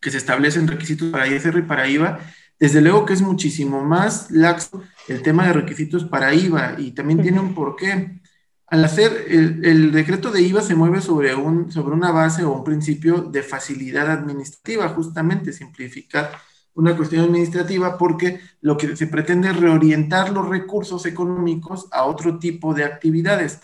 [0.00, 2.20] que se establecen requisitos para ISR y para IVA,
[2.58, 7.22] desde luego que es muchísimo más laxo el tema de requisitos para IVA y también
[7.22, 8.20] tiene un porqué.
[8.66, 12.64] Al hacer el, decreto de IVA se mueve sobre, un, sobre una base o un
[12.64, 16.30] principio de facilidad administrativa, justamente simplificar
[16.74, 22.38] una cuestión administrativa porque lo que se pretende es reorientar los recursos económicos a otro
[22.38, 23.60] tipo de actividades.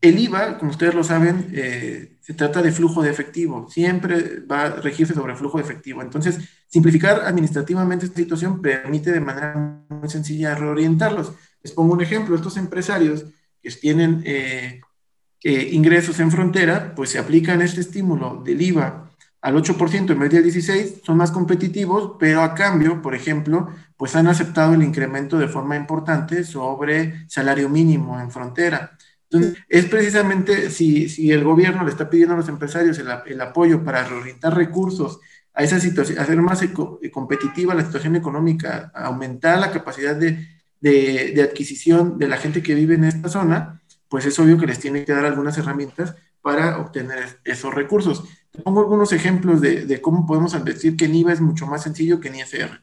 [0.00, 4.62] El IVA, como ustedes lo saben, eh, se trata de flujo de efectivo, siempre va
[4.62, 6.02] a regirse sobre flujo de efectivo.
[6.02, 9.54] Entonces, simplificar administrativamente esta situación permite de manera
[9.88, 11.34] muy sencilla reorientarlos.
[11.62, 13.26] Les pongo un ejemplo, estos empresarios
[13.62, 14.80] que tienen eh,
[15.44, 19.08] eh, ingresos en frontera, pues se aplican este estímulo del IVA
[19.40, 24.16] al 8% en vez del 16%, son más competitivos, pero a cambio, por ejemplo, pues
[24.16, 28.98] han aceptado el incremento de forma importante sobre salario mínimo en frontera.
[29.30, 33.40] Entonces, es precisamente si, si el gobierno le está pidiendo a los empresarios el, el
[33.40, 35.20] apoyo para reorientar recursos
[35.52, 36.60] a esa situación, hacer más
[37.12, 40.46] competitiva la situación económica, aumentar la capacidad de,
[40.80, 44.66] de, de adquisición de la gente que vive en esta zona, pues es obvio que
[44.66, 48.24] les tiene que dar algunas herramientas para obtener esos recursos.
[48.52, 51.82] Te pongo algunos ejemplos de, de, cómo podemos decir que en IVA es mucho más
[51.82, 52.82] sencillo que en ISR.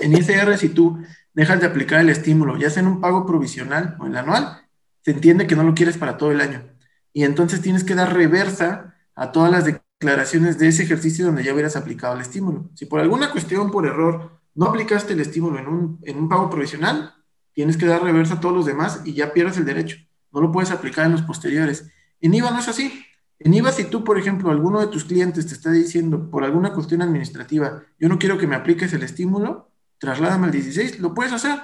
[0.00, 0.98] En ISR, si tú
[1.32, 4.62] dejas de aplicar el estímulo, ya sea en un pago provisional o en el anual,
[5.02, 6.64] se entiende que no lo quieres para todo el año.
[7.12, 11.52] Y entonces tienes que dar reversa a todas las declaraciones de ese ejercicio donde ya
[11.52, 12.70] hubieras aplicado el estímulo.
[12.74, 17.14] Si por alguna cuestión, por error, no aplicaste el estímulo en un, pago provisional,
[17.52, 19.96] tienes que dar reversa a todos los demás y ya pierdes el derecho.
[20.32, 21.90] No lo puedes aplicar en los posteriores.
[22.20, 23.04] En IVA no es así.
[23.38, 26.72] En IVA, si tú, por ejemplo, alguno de tus clientes te está diciendo por alguna
[26.72, 31.32] cuestión administrativa, yo no quiero que me apliques el estímulo, trasládame al 16, lo puedes
[31.32, 31.58] hacer.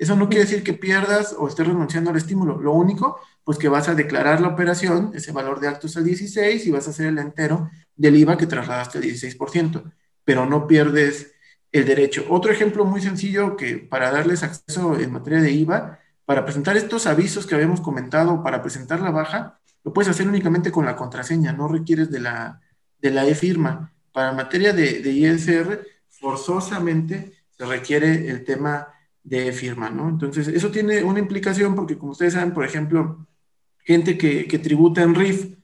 [0.00, 2.58] Eso no quiere decir que pierdas o estés renunciando al estímulo.
[2.58, 6.66] Lo único, pues que vas a declarar la operación, ese valor de actos al 16
[6.66, 9.92] y vas a hacer el entero del IVA que trasladaste al 16%,
[10.24, 11.32] pero no pierdes
[11.70, 12.24] el derecho.
[12.30, 17.06] Otro ejemplo muy sencillo que para darles acceso en materia de IVA, para presentar estos
[17.06, 21.52] avisos que habíamos comentado, para presentar la baja, lo puedes hacer únicamente con la contraseña,
[21.52, 22.62] no requieres de la,
[23.02, 23.92] de la e-firma.
[24.12, 30.08] Para materia de, de, ISR, forzosamente se requiere el tema de e-firma, ¿no?
[30.08, 33.26] Entonces, eso tiene una implicación porque, como ustedes saben, por ejemplo,
[33.78, 35.56] gente que, que tributa en RIF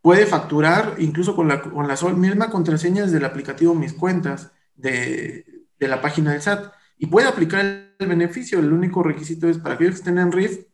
[0.00, 5.44] puede facturar incluso con la, con misma contraseña desde el aplicativo Mis Cuentas de,
[5.78, 7.64] de la página del SAT y puede aplicar
[7.98, 8.58] el beneficio.
[8.58, 10.64] El único requisito es para aquellos que estén en RIF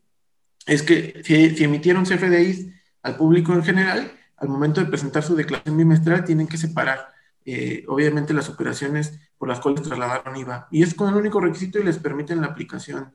[0.65, 2.67] es que si, si emitieron CFDIs
[3.01, 7.07] al público en general, al momento de presentar su declaración bimestral, tienen que separar,
[7.45, 10.67] eh, obviamente, las operaciones por las cuales trasladaron IVA.
[10.69, 13.11] Y es con el único requisito y les permiten la aplicación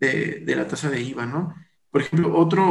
[0.00, 1.54] de, de la tasa de IVA, ¿no?
[1.90, 2.66] Por ejemplo, otro,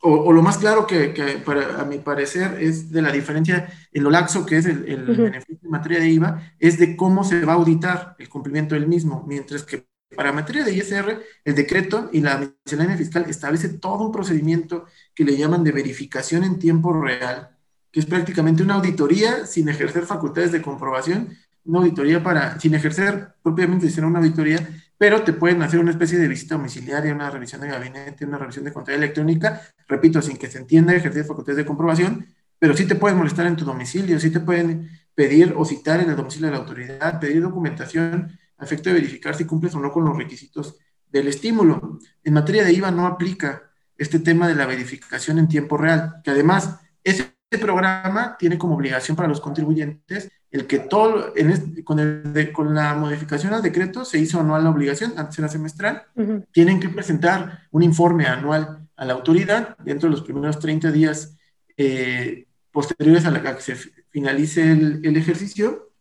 [0.00, 3.68] o, o lo más claro que, que, para, a mi parecer es de la diferencia
[3.92, 5.24] en lo laxo que es el, el uh -huh.
[5.24, 8.86] beneficio en materia de IVA, es de cómo se va a auditar el cumplimiento del
[8.86, 14.04] mismo, mientras que para materia de ISR, el decreto y la miscelánea fiscal establece todo
[14.06, 17.56] un procedimiento que le llaman de verificación en tiempo real,
[17.90, 23.34] que es prácticamente una auditoría sin ejercer facultades de comprobación, una auditoría para, sin ejercer
[23.42, 27.60] propiamente ser una auditoría, pero te pueden hacer una especie de visita domiciliaria, una revisión
[27.60, 31.64] de gabinete, una revisión de contabilidad electrónica, repito, sin que se entienda ejercer facultades de
[31.64, 32.26] comprobación,
[32.58, 36.10] pero sí te pueden molestar en tu domicilio, sí te pueden pedir o citar en
[36.10, 39.90] el domicilio de la autoridad, pedir documentación, a efecto de verificar si cumples o no
[39.90, 40.76] con los requisitos
[41.10, 41.98] del estímulo.
[42.22, 46.30] En materia de IVA no aplica este tema de la verificación en tiempo real, que
[46.30, 51.98] además ese programa tiene como obligación para los contribuyentes el que todo, en este, con,
[51.98, 56.04] el de, con, la modificación al decreto se hizo anual la obligación, antes era semestral,
[56.14, 56.46] uh -huh.
[56.52, 61.36] tienen que presentar un informe anual a la autoridad dentro de los primeros 30 días
[61.76, 63.74] eh, posteriores a, la, a que se
[64.10, 65.92] finalice el, el ejercicio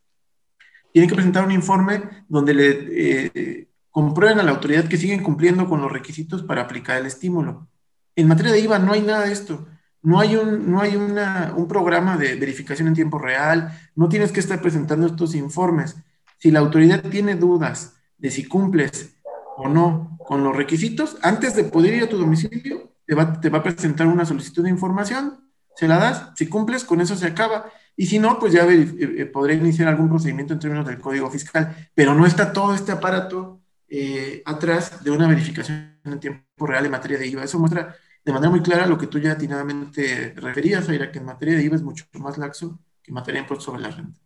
[0.91, 5.67] tienen que presentar un informe donde le eh, comprueben a la autoridad que siguen cumpliendo
[5.67, 7.67] con los requisitos para aplicar el estímulo.
[8.15, 9.67] En materia de IVA no hay nada de esto.
[10.03, 14.31] No hay, un, no hay una, un programa de verificación en tiempo real, no tienes
[14.31, 15.95] que estar presentando estos informes.
[16.37, 19.15] Si la autoridad tiene dudas de si cumples
[19.57, 23.49] o no con los requisitos, antes de poder ir a tu domicilio, te va, te
[23.49, 25.39] va a presentar una solicitud de información,
[25.75, 27.65] se la das, si cumples, con eso se acaba.
[27.95, 31.75] Y si no, pues ya eh, podré iniciar algún procedimiento en términos del código fiscal,
[31.93, 36.91] pero no está todo este aparato eh, atrás de una verificación en tiempo real en
[36.91, 37.43] materia de IVA.
[37.43, 41.25] Eso muestra de manera muy clara lo que tú ya atinadamente referías, Aira, que en
[41.25, 44.19] materia de IVA es mucho más laxo que en materia de impuestos sobre la renta.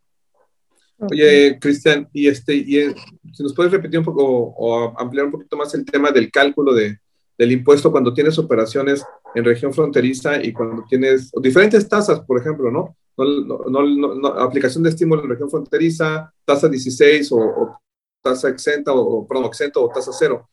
[0.97, 2.93] Oye, Cristian, y este, y
[3.34, 6.73] si nos puedes repetir un poco o, ampliar un poquito más el tema del cálculo
[6.73, 6.99] de,
[7.38, 9.03] del impuesto cuando tienes operaciones
[9.34, 12.95] en región fronteriza y cuando tienes diferentes tasas, por ejemplo, ¿no?
[13.17, 17.79] No, no, aplicación de estímulo en región fronteriza, tasa 16 o,
[18.21, 20.49] tasa exenta o, perdón, exento o tasa cero.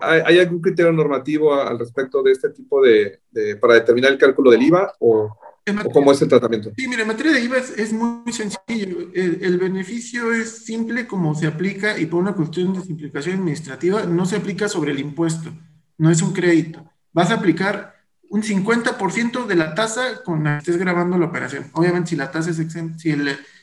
[0.00, 4.50] ¿Hay, algún criterio normativo al respecto de este tipo de, de, para determinar el cálculo
[4.50, 5.36] del IVA o,
[5.84, 6.72] ¿O cómo es el tratamiento?
[6.76, 9.10] Sí, mira, en materia de IVA es, muy sencillo.
[9.14, 14.26] El, beneficio es simple como se aplica y por una cuestión de simplificación administrativa no
[14.26, 15.52] se aplica sobre el impuesto,
[15.98, 16.84] no es un crédito.
[17.12, 17.94] Vas a aplicar
[18.28, 21.70] un 50% de la tasa con la que estés grabando la operación.
[21.74, 23.14] Obviamente, si la tasa es exenta, si,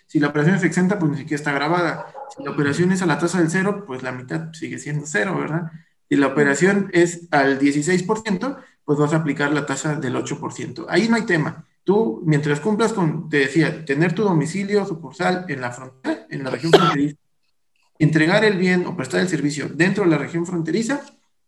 [0.07, 2.13] si la operación es exenta, pues ni siquiera está grabada.
[2.33, 5.35] Si la operación es a la tasa del cero, pues la mitad sigue siendo cero,
[5.37, 5.71] ¿verdad?
[6.09, 10.87] Si la operación es al 16%, pues vas a aplicar la tasa del 8%.
[10.89, 11.67] Ahí no hay tema.
[11.83, 16.49] Tú, mientras cumplas con, te decía, tener tu domicilio sucursal en la frontera, en la
[16.49, 17.17] región fronteriza,
[17.99, 21.01] entregar el bien o prestar el servicio dentro de la región fronteriza,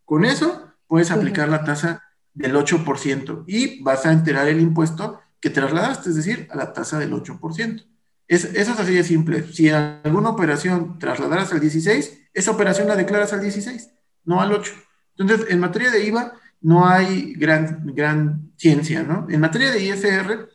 [0.04, 2.02] con eso puedes aplicar la tasa
[2.34, 6.98] del 8% y vas a enterar el impuesto que trasladaste, es decir, a la tasa
[6.98, 7.84] del 8%.
[8.28, 9.44] Es, eso es así de simple.
[9.52, 13.90] Si en alguna operación trasladaras al 16, esa operación la declaras al 16,
[14.24, 14.72] no al 8.
[15.16, 19.26] Entonces, en materia de IVA, no hay gran, gran ciencia, ¿no?
[19.28, 20.48] En materia de ISR,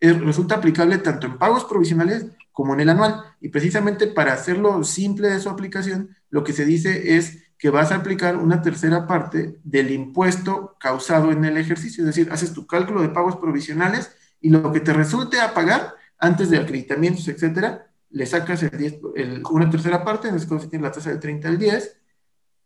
[0.00, 3.22] eh, resulta aplicable tanto en pagos provisionales como en el anual.
[3.40, 7.92] Y precisamente para hacerlo simple de su aplicación, lo que se dice es que vas
[7.92, 12.02] a aplicar una tercera parte del impuesto causado en el ejercicio.
[12.04, 15.94] Es decir, haces tu cálculo de pagos provisionales y lo que te resulte a pagar
[16.18, 20.92] antes de acreditamientos, etcétera, le sacas el una tercera parte, en este caso tiene la
[20.92, 21.96] tasa del 30 al 10,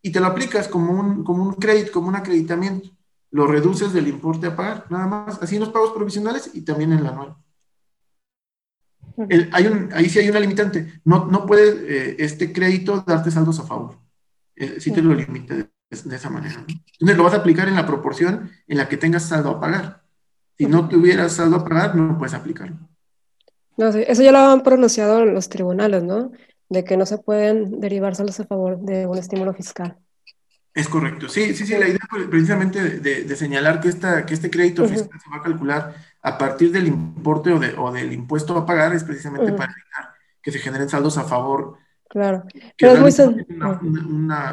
[0.01, 2.89] y te lo aplicas como un, como un crédito, como un acreditamiento.
[3.31, 6.93] Lo reduces del importe a pagar, nada más, así en los pagos provisionales y también
[6.93, 7.35] en el anual.
[9.51, 11.01] hay un, ahí sí hay una limitante.
[11.03, 13.97] No, no puede eh, este crédito darte saldos a favor.
[14.55, 15.69] Eh, sí te lo limita de,
[16.15, 16.65] esa manera.
[16.67, 20.03] Entonces lo vas a aplicar en la proporción en la que tengas saldo a pagar.
[20.57, 22.77] Si no tuvieras saldo a pagar, no puedes aplicarlo.
[23.77, 26.31] No, eso ya lo han pronunciado los tribunales, ¿no?
[26.69, 29.97] De que no se pueden derivar saldos a favor de un estímulo fiscal.
[30.73, 34.87] Es correcto, sí, sí, sí, la idea precisamente de, señalar que, esta, que este crédito
[34.87, 38.65] fiscal se va a calcular a partir del importe o, de, o del impuesto a
[38.65, 41.77] pagar es precisamente para evitar que se generen saldos a favor.
[42.07, 42.43] Claro,
[42.77, 43.45] pero es muy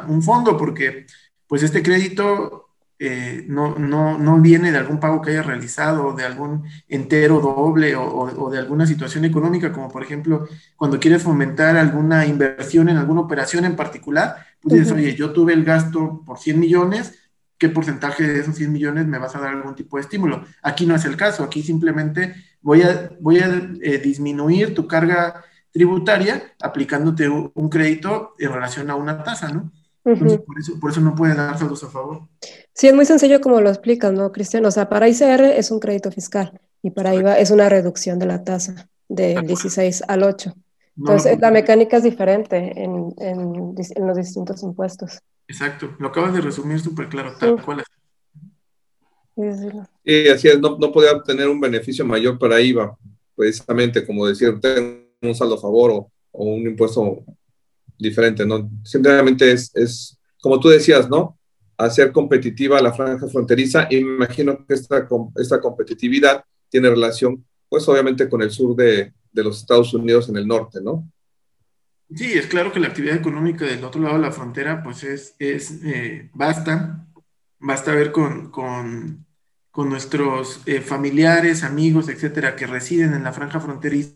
[0.09, 1.07] un fondo, porque
[1.47, 2.66] pues este crédito
[2.99, 7.95] eh, no, no, no, viene de algún pago que haya realizado, de algún entero doble
[7.95, 13.21] o, de alguna situación económica, como por ejemplo cuando quieres fomentar alguna inversión en alguna
[13.21, 17.19] operación en particular, pues dices, oye, yo tuve el gasto por 100 millones,
[17.59, 20.45] ¿qué porcentaje de esos 100 millones me vas a dar algún tipo de estímulo?
[20.63, 23.47] Aquí no es el caso, aquí simplemente voy a, voy a
[23.83, 29.71] eh, disminuir tu carga tributaria aplicándote un crédito en relación a una tasa, ¿no?
[30.15, 32.29] Por, eso, no puede dar saldos a favor.
[32.73, 34.65] Sí, es muy sencillo como lo explicas, ¿no, Cristian?
[34.65, 38.27] O sea, para ICR es un crédito fiscal y para IVA es una reducción de
[38.27, 40.55] la tasa del 16 al 8.
[40.97, 45.21] Entonces, la mecánica es diferente en, en, los distintos impuestos.
[45.49, 47.87] Exacto, lo acabas de resumir súper claro, tal cual es.
[50.05, 52.97] Sí, así es, no, no podía obtener un beneficio mayor para IVA,
[53.35, 57.25] precisamente, como decir, tengo un saldo a favor o, o un impuesto
[57.99, 58.71] diferente, ¿no?
[58.85, 61.39] Simplemente es, es, como tú decías, ¿no?
[61.77, 65.07] Hacer competitiva la franja fronteriza y me imagino que esta,
[65.37, 70.37] esta competitividad tiene relación, pues obviamente con el sur de, de los Estados Unidos en
[70.37, 71.09] el norte, ¿no?
[72.15, 75.35] Sí, es claro que la actividad económica del otro lado de la frontera, pues es,
[75.39, 77.05] es eh, basta,
[77.59, 79.27] basta ver con, con,
[79.73, 84.15] con nuestros eh, familiares, amigos, etcétera, que residen en la franja fronteriza,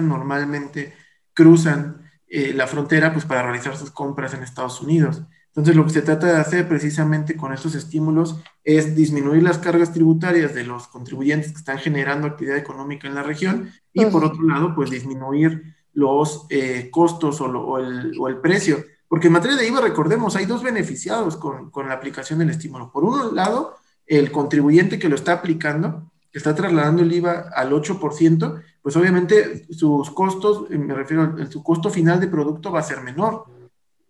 [0.00, 0.94] normalmente
[1.34, 5.22] cruzan eh, la frontera pues, para realizar sus compras en Estados Unidos.
[5.48, 9.92] Entonces, lo que se trata de hacer precisamente con estos estímulos es disminuir las cargas
[9.92, 14.42] tributarias de los contribuyentes que están generando actividad económica en la región y, por otro
[14.44, 18.82] lado, pues disminuir los eh, costos o, el, o, el, precio.
[19.08, 22.90] Porque en materia de IVA, recordemos, hay dos beneficiados con, con la aplicación del estímulo.
[22.90, 23.74] Por un lado,
[24.06, 29.64] el contribuyente que lo está aplicando, que está trasladando el IVA al 8%, pues obviamente
[29.72, 33.44] sus costos, eh, me refiero a su costo final de producto va a ser menor.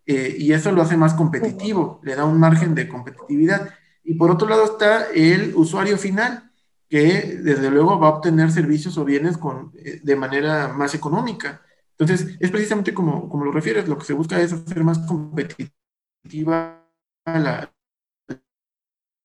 [0.05, 3.68] Eh, y eso lo hace más competitivo, le da un margen de competitividad.
[4.03, 6.51] Y por otro lado está el usuario final,
[6.89, 11.62] que desde luego va a obtener servicios o bienes con, eh, de manera más económica.
[11.99, 16.83] Entonces, es precisamente como, como lo refieres, lo que se busca es hacer más competitiva
[17.25, 17.73] la,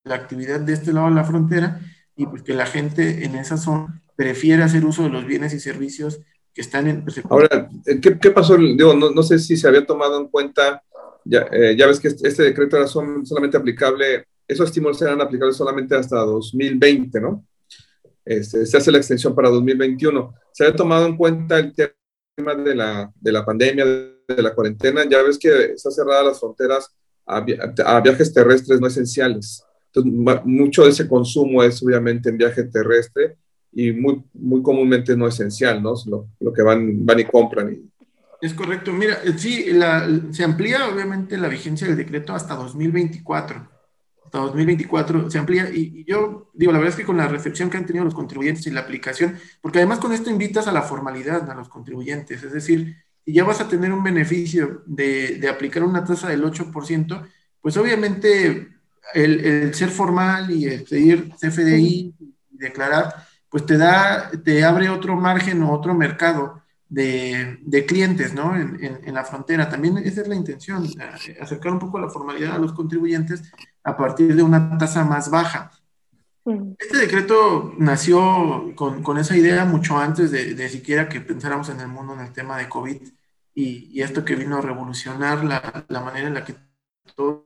[0.04, 1.80] la actividad de este lado de la frontera
[2.16, 5.61] y pues que la gente en esa zona prefiere hacer uso de los bienes y
[5.61, 6.20] servicios
[6.53, 7.05] que están en...
[7.30, 8.57] Ahora, ¿qué, qué pasó?
[8.57, 10.84] Digo, no, no, sé si se había tomado en cuenta,
[11.24, 15.55] ya, eh, ya ves que este, este decreto era solamente aplicable, esos estímulos eran aplicables
[15.55, 17.45] solamente hasta 2020, ¿no?
[18.26, 20.34] Este, se hace la extensión para 2021.
[20.51, 25.05] ¿Se había tomado en cuenta el tema de la, de la pandemia, de la cuarentena?
[25.07, 26.89] Ya ves que está cerradas las fronteras
[27.28, 27.39] a,
[28.01, 29.63] viajes terrestres no esenciales.
[30.43, 33.38] Mucho de ese consumo es obviamente en viaje terrestre
[33.78, 35.94] y muy, muy comúnmente no esencial, ¿no?
[36.08, 37.74] Lo, lo que van, van y compran.
[37.74, 37.92] Y...
[38.42, 38.92] Es correcto.
[38.92, 39.68] Mira, eh, sí,
[40.32, 43.70] se amplía obviamente la vigencia del decreto hasta 2024.
[44.26, 47.78] Hasta 2024 se amplía y, yo digo, la verdad es que con la recepción que
[47.78, 51.48] han tenido los contribuyentes y la aplicación, porque además con esto invitas a la formalidad
[51.48, 55.84] a los contribuyentes, es decir, si ya vas a tener un beneficio de, de aplicar
[55.84, 57.28] una tasa del 8%,
[57.62, 58.70] pues obviamente
[59.14, 63.14] el, ser formal y el pedir CFDI y declarar,
[63.58, 68.55] pues te da, te abre otro margen o otro mercado de, clientes, ¿no?
[68.55, 69.68] En, la frontera.
[69.68, 73.51] También esa es la intención, eh, acercar un poco la formalidad a los contribuyentes
[73.84, 75.72] a partir de una tasa más baja.
[76.78, 82.14] Este decreto nació con, esa idea mucho antes de, siquiera que pensáramos en el mundo
[82.14, 83.01] en el tema de COVID
[83.55, 86.55] y, esto que vino a revolucionar la, la manera en la que
[87.16, 87.45] todos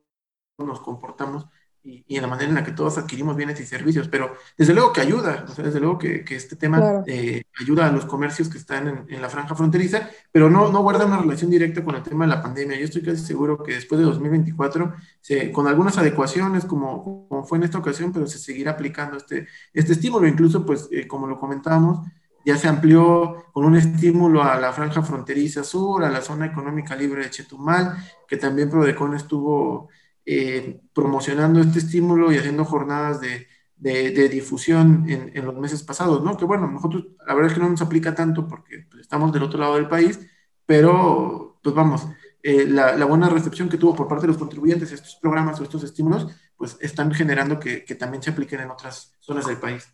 [0.58, 1.48] nos comportamos
[1.84, 4.94] y, en la manera en la que todos adquirimos bienes y servicios, pero desde luego
[4.94, 8.88] que ayuda, desde luego que, que este tema eh, ayuda a los comercios que están
[8.88, 12.26] en, en, la franja fronteriza, pero no, no guarda una relación directa con el tema
[12.26, 12.78] de la pandemia.
[12.78, 17.58] Yo estoy casi seguro que después de 2024, se, con algunas adecuaciones, como, como, fue
[17.58, 21.40] en esta ocasión, pero se seguirá aplicando este, este estímulo, incluso, pues, eh, como lo
[21.40, 22.06] comentábamos,
[22.46, 26.96] ya se amplió con un estímulo a la franja fronteriza sur, a la zona económica
[26.96, 27.96] libre de Chetumal,
[28.28, 29.90] que también Prodecon estuvo
[30.26, 36.24] eh, promocionando este estímulo y haciendo jornadas de, de, difusión en, en, los meses pasados,
[36.24, 36.38] ¿no?
[36.38, 39.44] Que bueno, nosotros la verdad es que no nos aplica tanto porque pues, estamos del
[39.44, 40.20] otro lado del país,
[40.66, 42.08] pero pues vamos,
[42.44, 45.64] eh, la, la, buena recepción que tuvo por parte de los contribuyentes estos programas o
[45.64, 49.88] estos estímulos, pues están generando que, que también se apliquen en otras zonas del país.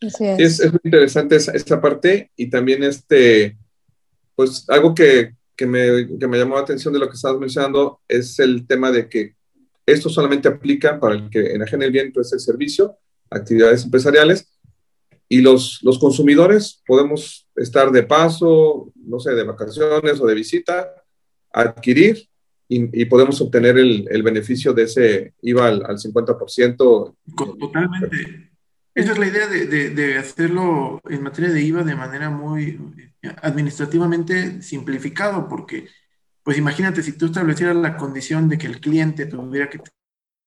[0.00, 0.20] es.
[0.20, 0.60] es.
[0.60, 3.58] Es, muy interesante esa, esta parte y también este,
[4.36, 8.00] pues algo que, que me, que me llamó la atención de lo que estabas mencionando
[8.08, 9.34] es el tema de que
[9.84, 12.96] esto solamente aplica para el que enajene el bien, pues el servicio,
[13.28, 14.58] actividades empresariales,
[15.28, 20.94] y los, los consumidores podemos estar de paso, no sé, de vacaciones o de visita,
[21.52, 22.26] adquirir
[22.66, 27.16] y, y podemos obtener el, el, beneficio de ese IVA al, al 50%.
[27.36, 28.49] Totalmente.
[29.00, 32.78] Esa es la idea de, de, de, hacerlo en materia de IVA de manera muy
[33.42, 35.88] administrativamente simplificado, porque,
[36.42, 39.80] pues imagínate, si tú establecieras la condición de que el cliente tuviera que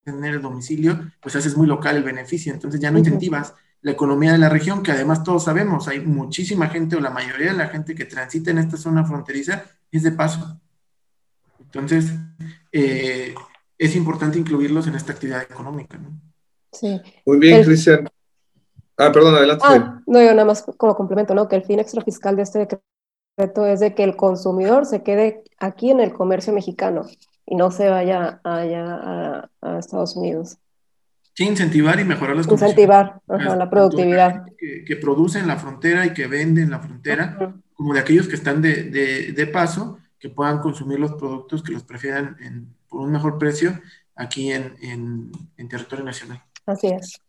[0.04, 4.32] tener el domicilio, pues haces muy local el beneficio, entonces ya no incentivas la economía
[4.32, 7.68] de la región, que además todos sabemos, hay muchísima gente o la mayoría de la
[7.68, 10.62] gente que transita en esta zona fronteriza es de paso.
[11.60, 12.12] Entonces,
[12.72, 13.36] eh,
[13.78, 15.98] es importante incluirlos en esta actividad económica.
[15.98, 16.18] ¿no?
[16.72, 17.02] Sí.
[17.26, 18.10] Muy bien, Cristian.
[18.98, 19.64] Ah, perdón, adelante.
[19.68, 21.48] Ah, no, yo nada más como complemento, ¿no?
[21.48, 25.90] Que el fin extrafiscal de este decreto es de que el consumidor se quede aquí
[25.90, 27.06] en el comercio mexicano
[27.46, 30.58] y no se vaya allá a, Estados Unidos.
[31.34, 34.46] Sí, incentivar y mejorar las Incentivar la productividad.
[34.58, 38.28] Que, que, produce en la frontera y que vende en la frontera, como de aquellos
[38.28, 42.68] que están de, de, de, paso, que puedan consumir los productos que los prefieran en,
[42.88, 43.80] por un mejor precio
[44.16, 46.44] aquí en, en, en territorio nacional.
[46.68, 47.20] Así es.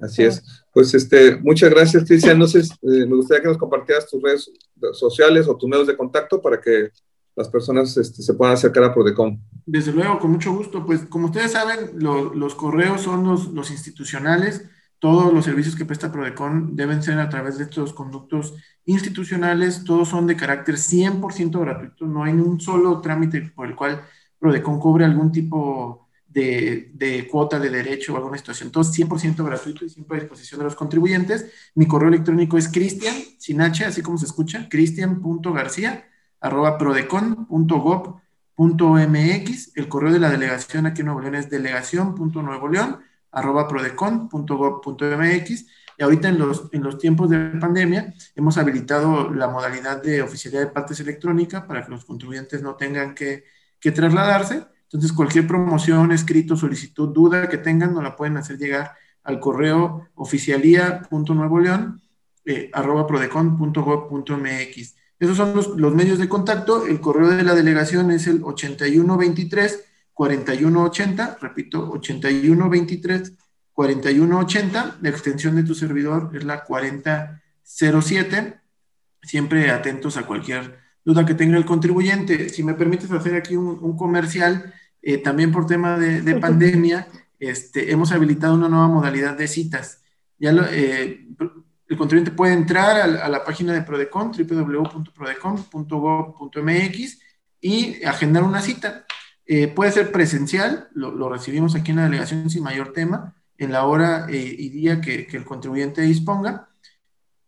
[0.00, 0.42] Así es.
[0.72, 2.38] Pues este, muchas gracias, Cristian.
[2.38, 4.50] No sé, eh, me gustaría que nos compartieras tus redes
[4.92, 6.90] sociales o tus medios de contacto para que
[7.34, 9.40] las personas este, se puedan acercar a Prodecon.
[9.64, 10.84] Desde luego, con mucho gusto.
[10.84, 14.64] Pues como ustedes saben, los correos son los, los, institucionales.
[14.98, 18.54] Todos los servicios que presta Prodecon deben ser a través de estos conductos
[18.86, 19.84] institucionales.
[19.84, 22.06] Todos son de carácter 100% gratuito.
[22.06, 24.02] No hay un solo trámite por el cual
[24.40, 28.70] Prodecon cobre algún tipo de, cuota de derecho o alguna situación.
[28.70, 31.46] Todo 100% gratuito y siempre a disposición de los contribuyentes.
[31.74, 36.08] Mi correo electrónico es cristian, sin h, así como se escucha, cristian.garcía,
[36.40, 39.76] arroba prodecon.gov.mx.
[39.76, 43.00] El correo de la delegación aquí en Nuevo León es delegación.nuevoleón,
[43.32, 45.66] arroba prodecon.gov.mx.
[46.00, 50.62] Y ahorita en los, en los tiempos de pandemia hemos habilitado la modalidad de oficialidad
[50.62, 53.42] de partes electrónica para que los contribuyentes no tengan que,
[53.80, 58.94] que trasladarse entonces, cualquier promoción, escrito, solicitud, duda que tengan, nos la pueden hacer llegar
[59.22, 62.00] al correo oficialía.nuevoleón,
[62.46, 64.96] eh, arroba prodecon.gov.mx.
[65.20, 66.86] Esos son los, los medios de contacto.
[66.86, 69.84] El correo de la delegación es el 8123
[70.14, 73.34] 4180, repito, 8123
[73.74, 74.96] 4180.
[75.02, 78.58] La extensión de tu servidor es la 4007.
[79.20, 82.48] Siempre atentos a cualquier duda que tenga el contribuyente.
[82.48, 84.72] Si me permites hacer aquí un, comercial,
[85.02, 90.02] eh, también por tema de, pandemia, este, hemos habilitado una nueva modalidad de citas.
[90.38, 91.26] Ya eh,
[91.88, 97.18] el contribuyente puede entrar a, la página de Prodecon, www.prodecon.gov.mx,
[97.60, 99.04] y agendar una cita.
[99.46, 103.86] Eh, puede ser presencial, lo, recibimos aquí en la delegación sin mayor tema, en la
[103.86, 106.68] hora y día que, que el contribuyente disponga,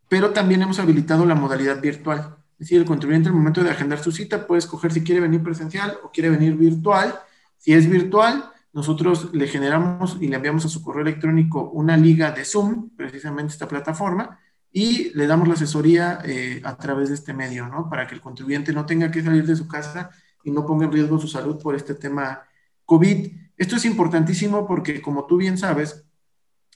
[0.08, 2.39] pero también hemos habilitado la modalidad virtual.
[2.60, 5.42] Es decir, el contribuyente al momento de agendar su cita puede escoger si quiere venir
[5.42, 7.18] presencial o quiere venir virtual.
[7.56, 12.32] Si es virtual, nosotros le generamos y le enviamos a su correo electrónico una liga
[12.32, 14.38] de Zoom, precisamente esta plataforma,
[14.70, 17.88] y le damos la asesoría eh, a través de este medio, ¿no?
[17.88, 20.10] Para que el contribuyente no tenga que salir de su casa
[20.44, 22.42] y no ponga en riesgo su salud por este tema
[22.84, 23.32] COVID.
[23.56, 26.04] Esto es importantísimo porque, como tú bien sabes,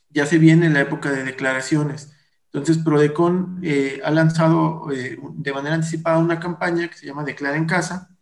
[0.08, 2.13] ya se viene la época de declaraciones.
[2.54, 7.56] Entonces, Prodecon eh, ha lanzado eh, de manera anticipada una campaña que se llama Declara
[7.56, 8.16] en Casa,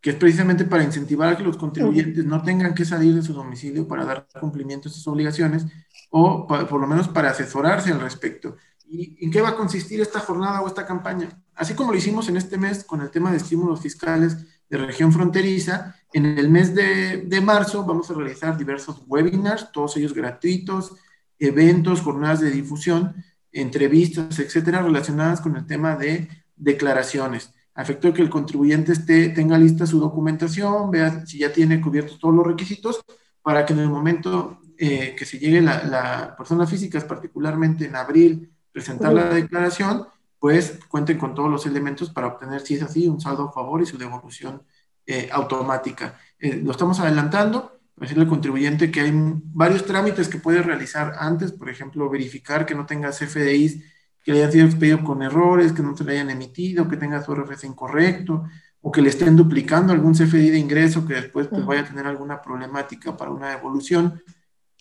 [0.00, 3.32] que es precisamente para incentivar a que los contribuyentes no tengan que salir de su
[3.32, 5.64] domicilio para dar cumplimiento a sus obligaciones
[6.10, 8.56] o por lo menos para asesorarse al respecto.
[8.84, 11.28] ¿Y en qué va a consistir esta jornada o esta campaña?
[11.54, 14.38] Así como lo hicimos en este mes con el tema de estímulos fiscales
[14.68, 19.96] de región fronteriza, en el mes de, de marzo vamos a realizar diversos webinars, todos
[19.96, 20.96] ellos gratuitos,
[21.38, 23.14] eventos, jornadas de difusión,
[23.52, 27.52] entrevistas, etcétera, relacionadas con el tema de declaraciones.
[27.74, 31.80] A efecto de que el contribuyente esté, tenga lista su documentación, vea si ya tiene
[31.80, 33.02] cubiertos todos los requisitos,
[33.42, 37.96] para que en el momento eh, que se llegue la, la persona física, particularmente en
[37.96, 40.06] abril, presentar la declaración,
[40.38, 43.80] pues cuenten con todos los elementos para obtener, si es así, un saldo a favor
[43.80, 44.62] y su devolución
[45.06, 46.18] eh, automática.
[46.38, 51.52] Eh, lo estamos adelantando, decirle al contribuyente que hay varios trámites que puede realizar antes,
[51.52, 53.82] por ejemplo, verificar que no tenga CFDIs
[54.24, 57.22] que le hayan sido expedidos con errores, que no se le hayan emitido, que tenga
[57.22, 58.44] su RFC incorrecto,
[58.80, 62.06] o que le estén duplicando algún CFDI de ingreso que después pues, vaya a tener
[62.06, 64.22] alguna problemática para una devolución,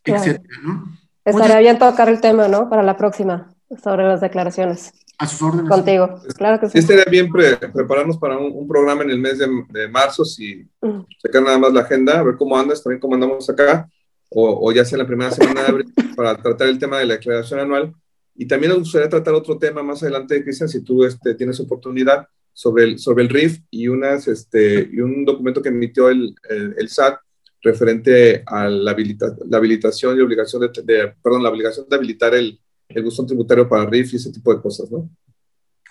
[0.03, 0.85] etcétera, ¿no?
[1.23, 2.67] Estaría bien tocar el tema, ¿no?
[2.67, 3.53] Para la próxima,
[3.83, 4.91] sobre las declaraciones.
[5.21, 5.69] A sus órdenes.
[5.69, 6.79] Contigo, claro que sí.
[6.79, 11.71] Estaría bien prepararnos para un, programa en el mes de, marzo, si uh nada más
[11.71, 13.87] la agenda, a ver cómo andas, también cómo andamos acá,
[14.29, 17.13] o, ya sea en la primera semana de abril, para tratar el tema de la
[17.13, 17.93] declaración anual.
[18.35, 22.27] Y también nos gustaría tratar otro tema más adelante, Cristian, si tú este, tienes oportunidad,
[22.51, 26.89] sobre el, sobre el RIF y, unas, este, y un documento que emitió el, el,
[26.89, 27.19] SAT
[27.61, 28.95] referente a la,
[29.47, 32.59] la, habilitación y obligación de, de, perdón, la obligación de habilitar el,
[32.95, 35.09] el buzón tributario para RIF y ese tipo de cosas, ¿no?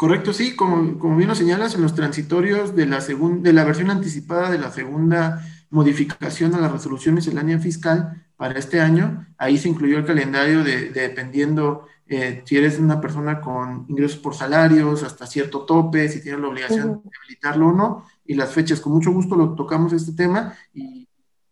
[0.01, 3.91] Correcto, sí, como, como bien lo señalas, en los transitorios de la, de la versión
[3.91, 9.69] anticipada de la segunda modificación a la resolución miscelánea fiscal para este año, ahí se
[9.69, 15.27] incluyó el calendario de, dependiendo eh, si eres una persona con ingresos por salarios, hasta
[15.27, 18.81] cierto tope, si tienes la obligación de habilitarlo o no, y las fechas.
[18.81, 21.07] Con mucho gusto lo tocamos este tema y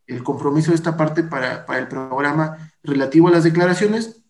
[0.06, 4.22] el compromiso de esta parte para, para el programa relativo a las declaraciones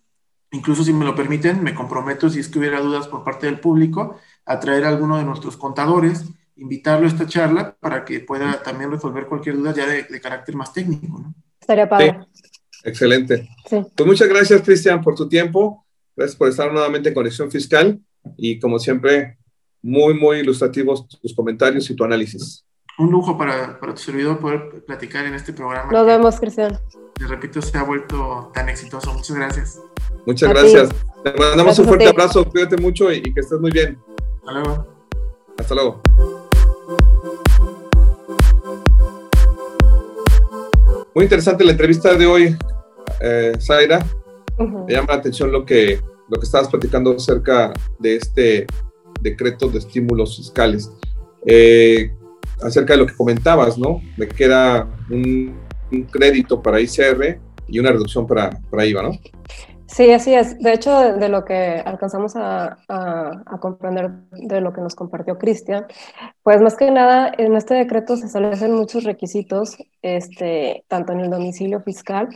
[0.50, 3.60] Incluso si me lo permiten, me comprometo, si es que hubiera dudas por parte del
[3.60, 6.24] público, a traer a alguno de nuestros contadores,
[6.56, 10.72] invitarlo a esta charla para que pueda también resolver cualquier duda ya de, carácter más
[10.72, 11.18] técnico.
[11.18, 11.34] ¿no?
[11.60, 12.20] Estaría padre.
[12.82, 13.48] Excelente.
[13.68, 15.84] Pues muchas gracias, Cristian, por tu tiempo.
[16.16, 18.00] Gracias por estar nuevamente en Conexión Fiscal
[18.36, 19.38] y, como siempre,
[19.82, 22.64] muy, muy ilustrativos tus comentarios y tu análisis.
[22.98, 25.92] Un lujo para, para tu servidor poder platicar en este programa.
[25.92, 26.78] Nos vemos, Cristian.
[27.18, 29.12] Te repito, se ha vuelto tan exitoso.
[29.12, 29.80] Muchas gracias.
[30.24, 30.88] Muchas gracias.
[31.24, 33.98] Te mandamos un fuerte abrazo, cuídate mucho y, que estés muy bien.
[34.36, 34.86] Hasta luego.
[35.58, 36.00] Hasta luego.
[41.12, 42.56] Muy interesante la entrevista de hoy,
[43.20, 44.06] eh, Zaira.
[44.56, 48.66] Me llama la atención lo que, lo que estabas platicando acerca de este
[49.20, 50.88] decreto de estímulos fiscales.
[51.44, 52.12] Eh,
[52.62, 54.00] acerca de lo que comentabas, ¿no?
[54.16, 59.10] De que era un, un crédito para ICR y una reducción para, para IVA, ¿no?
[59.88, 60.58] Sí, así es.
[60.58, 62.76] De hecho, de, lo que alcanzamos a,
[63.60, 65.86] comprender de lo que nos compartió Cristian,
[66.42, 71.30] pues más que nada en este decreto se establecen muchos requisitos, este, tanto en el
[71.30, 72.28] domicilio fiscal,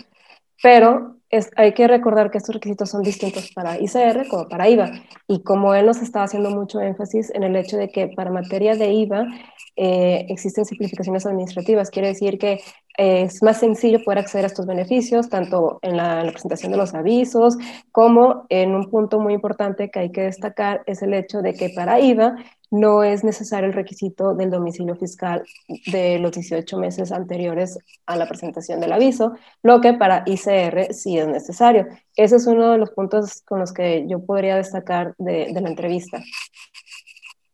[0.63, 4.93] pero es, hay que recordar que estos requisitos son distintos para ICR como para IVA.
[5.27, 8.77] Y como él nos estaba haciendo mucho énfasis en el hecho de que para materia
[8.77, 9.27] de IVA
[9.75, 12.61] eh, existen simplificaciones administrativas, quiere decir que
[12.99, 17.57] es más sencillo poder acceder a estos beneficios, tanto en la, presentación de los avisos
[17.91, 21.71] como en un punto muy importante que hay que destacar es el hecho de que
[21.71, 22.37] para IVA
[22.73, 25.45] no es necesario el requisito del domicilio fiscal
[25.93, 31.19] de los 18 meses anteriores a la presentación del aviso, lo que para ICR sí
[31.19, 31.87] es necesario.
[32.17, 36.25] Ese es uno de los puntos con los que yo podría destacar de, la entrevista.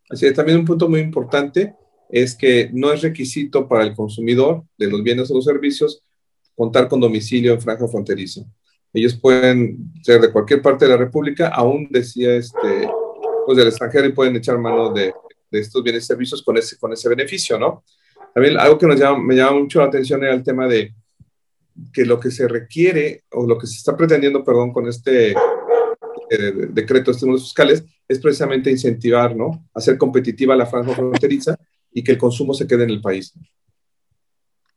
[0.08, 1.74] Así es, también un punto muy importante
[2.08, 6.00] es que no es requisito para el consumidor de los bienes o los servicios
[6.54, 8.42] contar con domicilio en franja fronteriza.
[8.92, 12.77] Ellos pueden ser de cualquier parte de la República, aún decía este,
[13.48, 15.10] pues, del extranjero y pueden echar mano de,
[15.50, 17.82] de, estos bienes y servicios con ese, con ese beneficio, ¿no?
[18.34, 20.92] También algo que nos llama, me llama mucho la atención era el tema de
[21.90, 26.52] que lo que se requiere o lo que se está pretendiendo, perdón, con este eh,
[26.68, 29.66] decreto de estímulos fiscales es precisamente incentivar, ¿no?
[29.72, 31.56] Hacer competitiva la franja fronteriza
[31.90, 33.32] y que el consumo se quede en el país.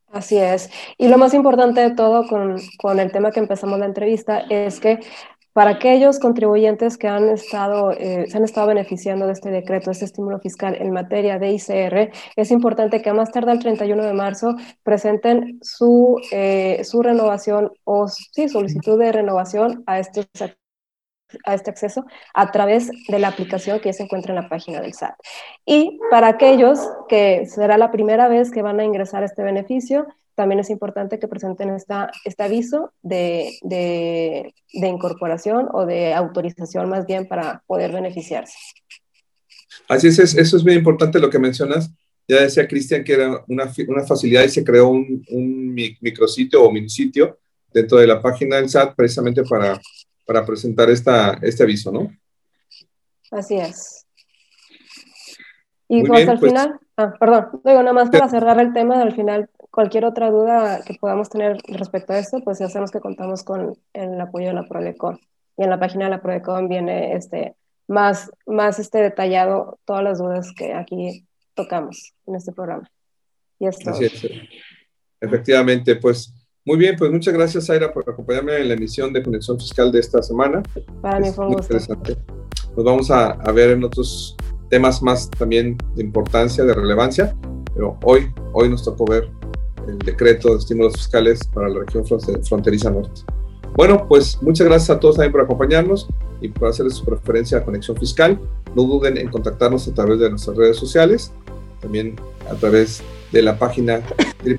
[0.08, 0.70] Así es.
[0.98, 4.80] Y lo más importante de todo con, con el tema que empezamos la entrevista es
[4.80, 5.00] que
[5.54, 9.94] para aquellos contribuyentes que han estado, eh, se han estado beneficiando de este decreto, de
[9.94, 14.04] este estímulo fiscal en materia de ICR, es importante que a más tardar el 31
[14.04, 20.28] de marzo presenten su, eh, su renovación o sí, solicitud de renovación a este,
[21.46, 24.94] a este acceso a través de la aplicación que se encuentra en la página del
[24.94, 25.16] SAT.
[25.66, 30.08] Y para aquellos que será la primera vez que van a ingresar a este beneficio,
[30.42, 36.90] también es importante que presenten esta, este aviso de, de, de, incorporación o de autorización
[36.90, 38.58] más bien para poder beneficiarse.
[39.88, 41.92] Así es, eso es muy importante lo que mencionas.
[42.28, 46.72] Ya decía Cristian que era una, una, facilidad y se creó un, un micrositio o
[46.72, 47.38] minisitio
[47.72, 49.80] dentro de la página del SAT precisamente para,
[50.26, 52.12] para presentar esta, este aviso, ¿no?
[53.30, 54.08] Así es.
[55.94, 59.14] Y pues al pues, final, ah, perdón, digo nada más para cerrar el tema, al
[59.14, 63.44] final cualquier otra duda que podamos tener respecto a esto, pues ya sabemos que contamos
[63.44, 65.20] con el apoyo de la Prodecon.
[65.58, 67.56] Y en la página de la Prodecon viene este,
[67.88, 72.90] más, más este detallado todas las dudas que aquí tocamos en este programa.
[73.60, 73.90] Y esto.
[73.90, 74.26] Así es.
[75.22, 76.34] Efectivamente, pues
[76.66, 80.00] muy bien, pues muchas gracias, Zaira, por acompañarme en la emisión de Conexión Fiscal de
[80.00, 80.62] esta semana.
[81.02, 81.74] Para mí fue un gusto.
[81.74, 82.18] Interesante.
[82.76, 84.36] Nos vamos a, a ver en otros
[84.70, 87.36] temas más también de importancia, de relevancia,
[87.74, 89.30] pero hoy, hoy nos tocó ver
[89.92, 92.06] el decreto de estímulos fiscales para la región
[92.44, 93.22] fronteriza norte.
[93.76, 96.08] Bueno, pues muchas gracias a todos también por acompañarnos
[96.42, 98.40] y por hacerles su preferencia a Conexión Fiscal.
[98.76, 101.32] No duden en contactarnos a través de nuestras redes sociales,
[101.80, 102.16] también
[102.50, 104.02] a través de la página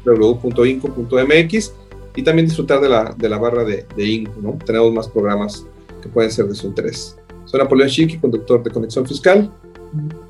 [0.05, 1.73] www.inco.mx
[2.15, 4.59] y también disfrutar de la, de la barra de, de INCO.
[4.65, 5.67] Tenemos más programas
[6.01, 7.17] que pueden ser de su interés.
[7.45, 9.53] Soy Napoleón Chiqui, conductor de Conexión Fiscal.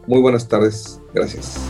[0.06, 1.00] Muy buenas tardes.
[1.14, 1.60] Gracias.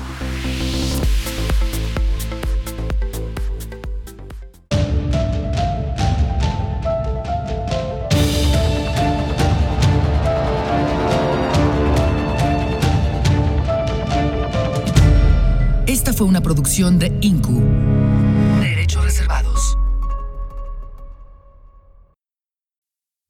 [16.43, 17.63] Producción de INCU.
[18.61, 19.52] Derechos reservados.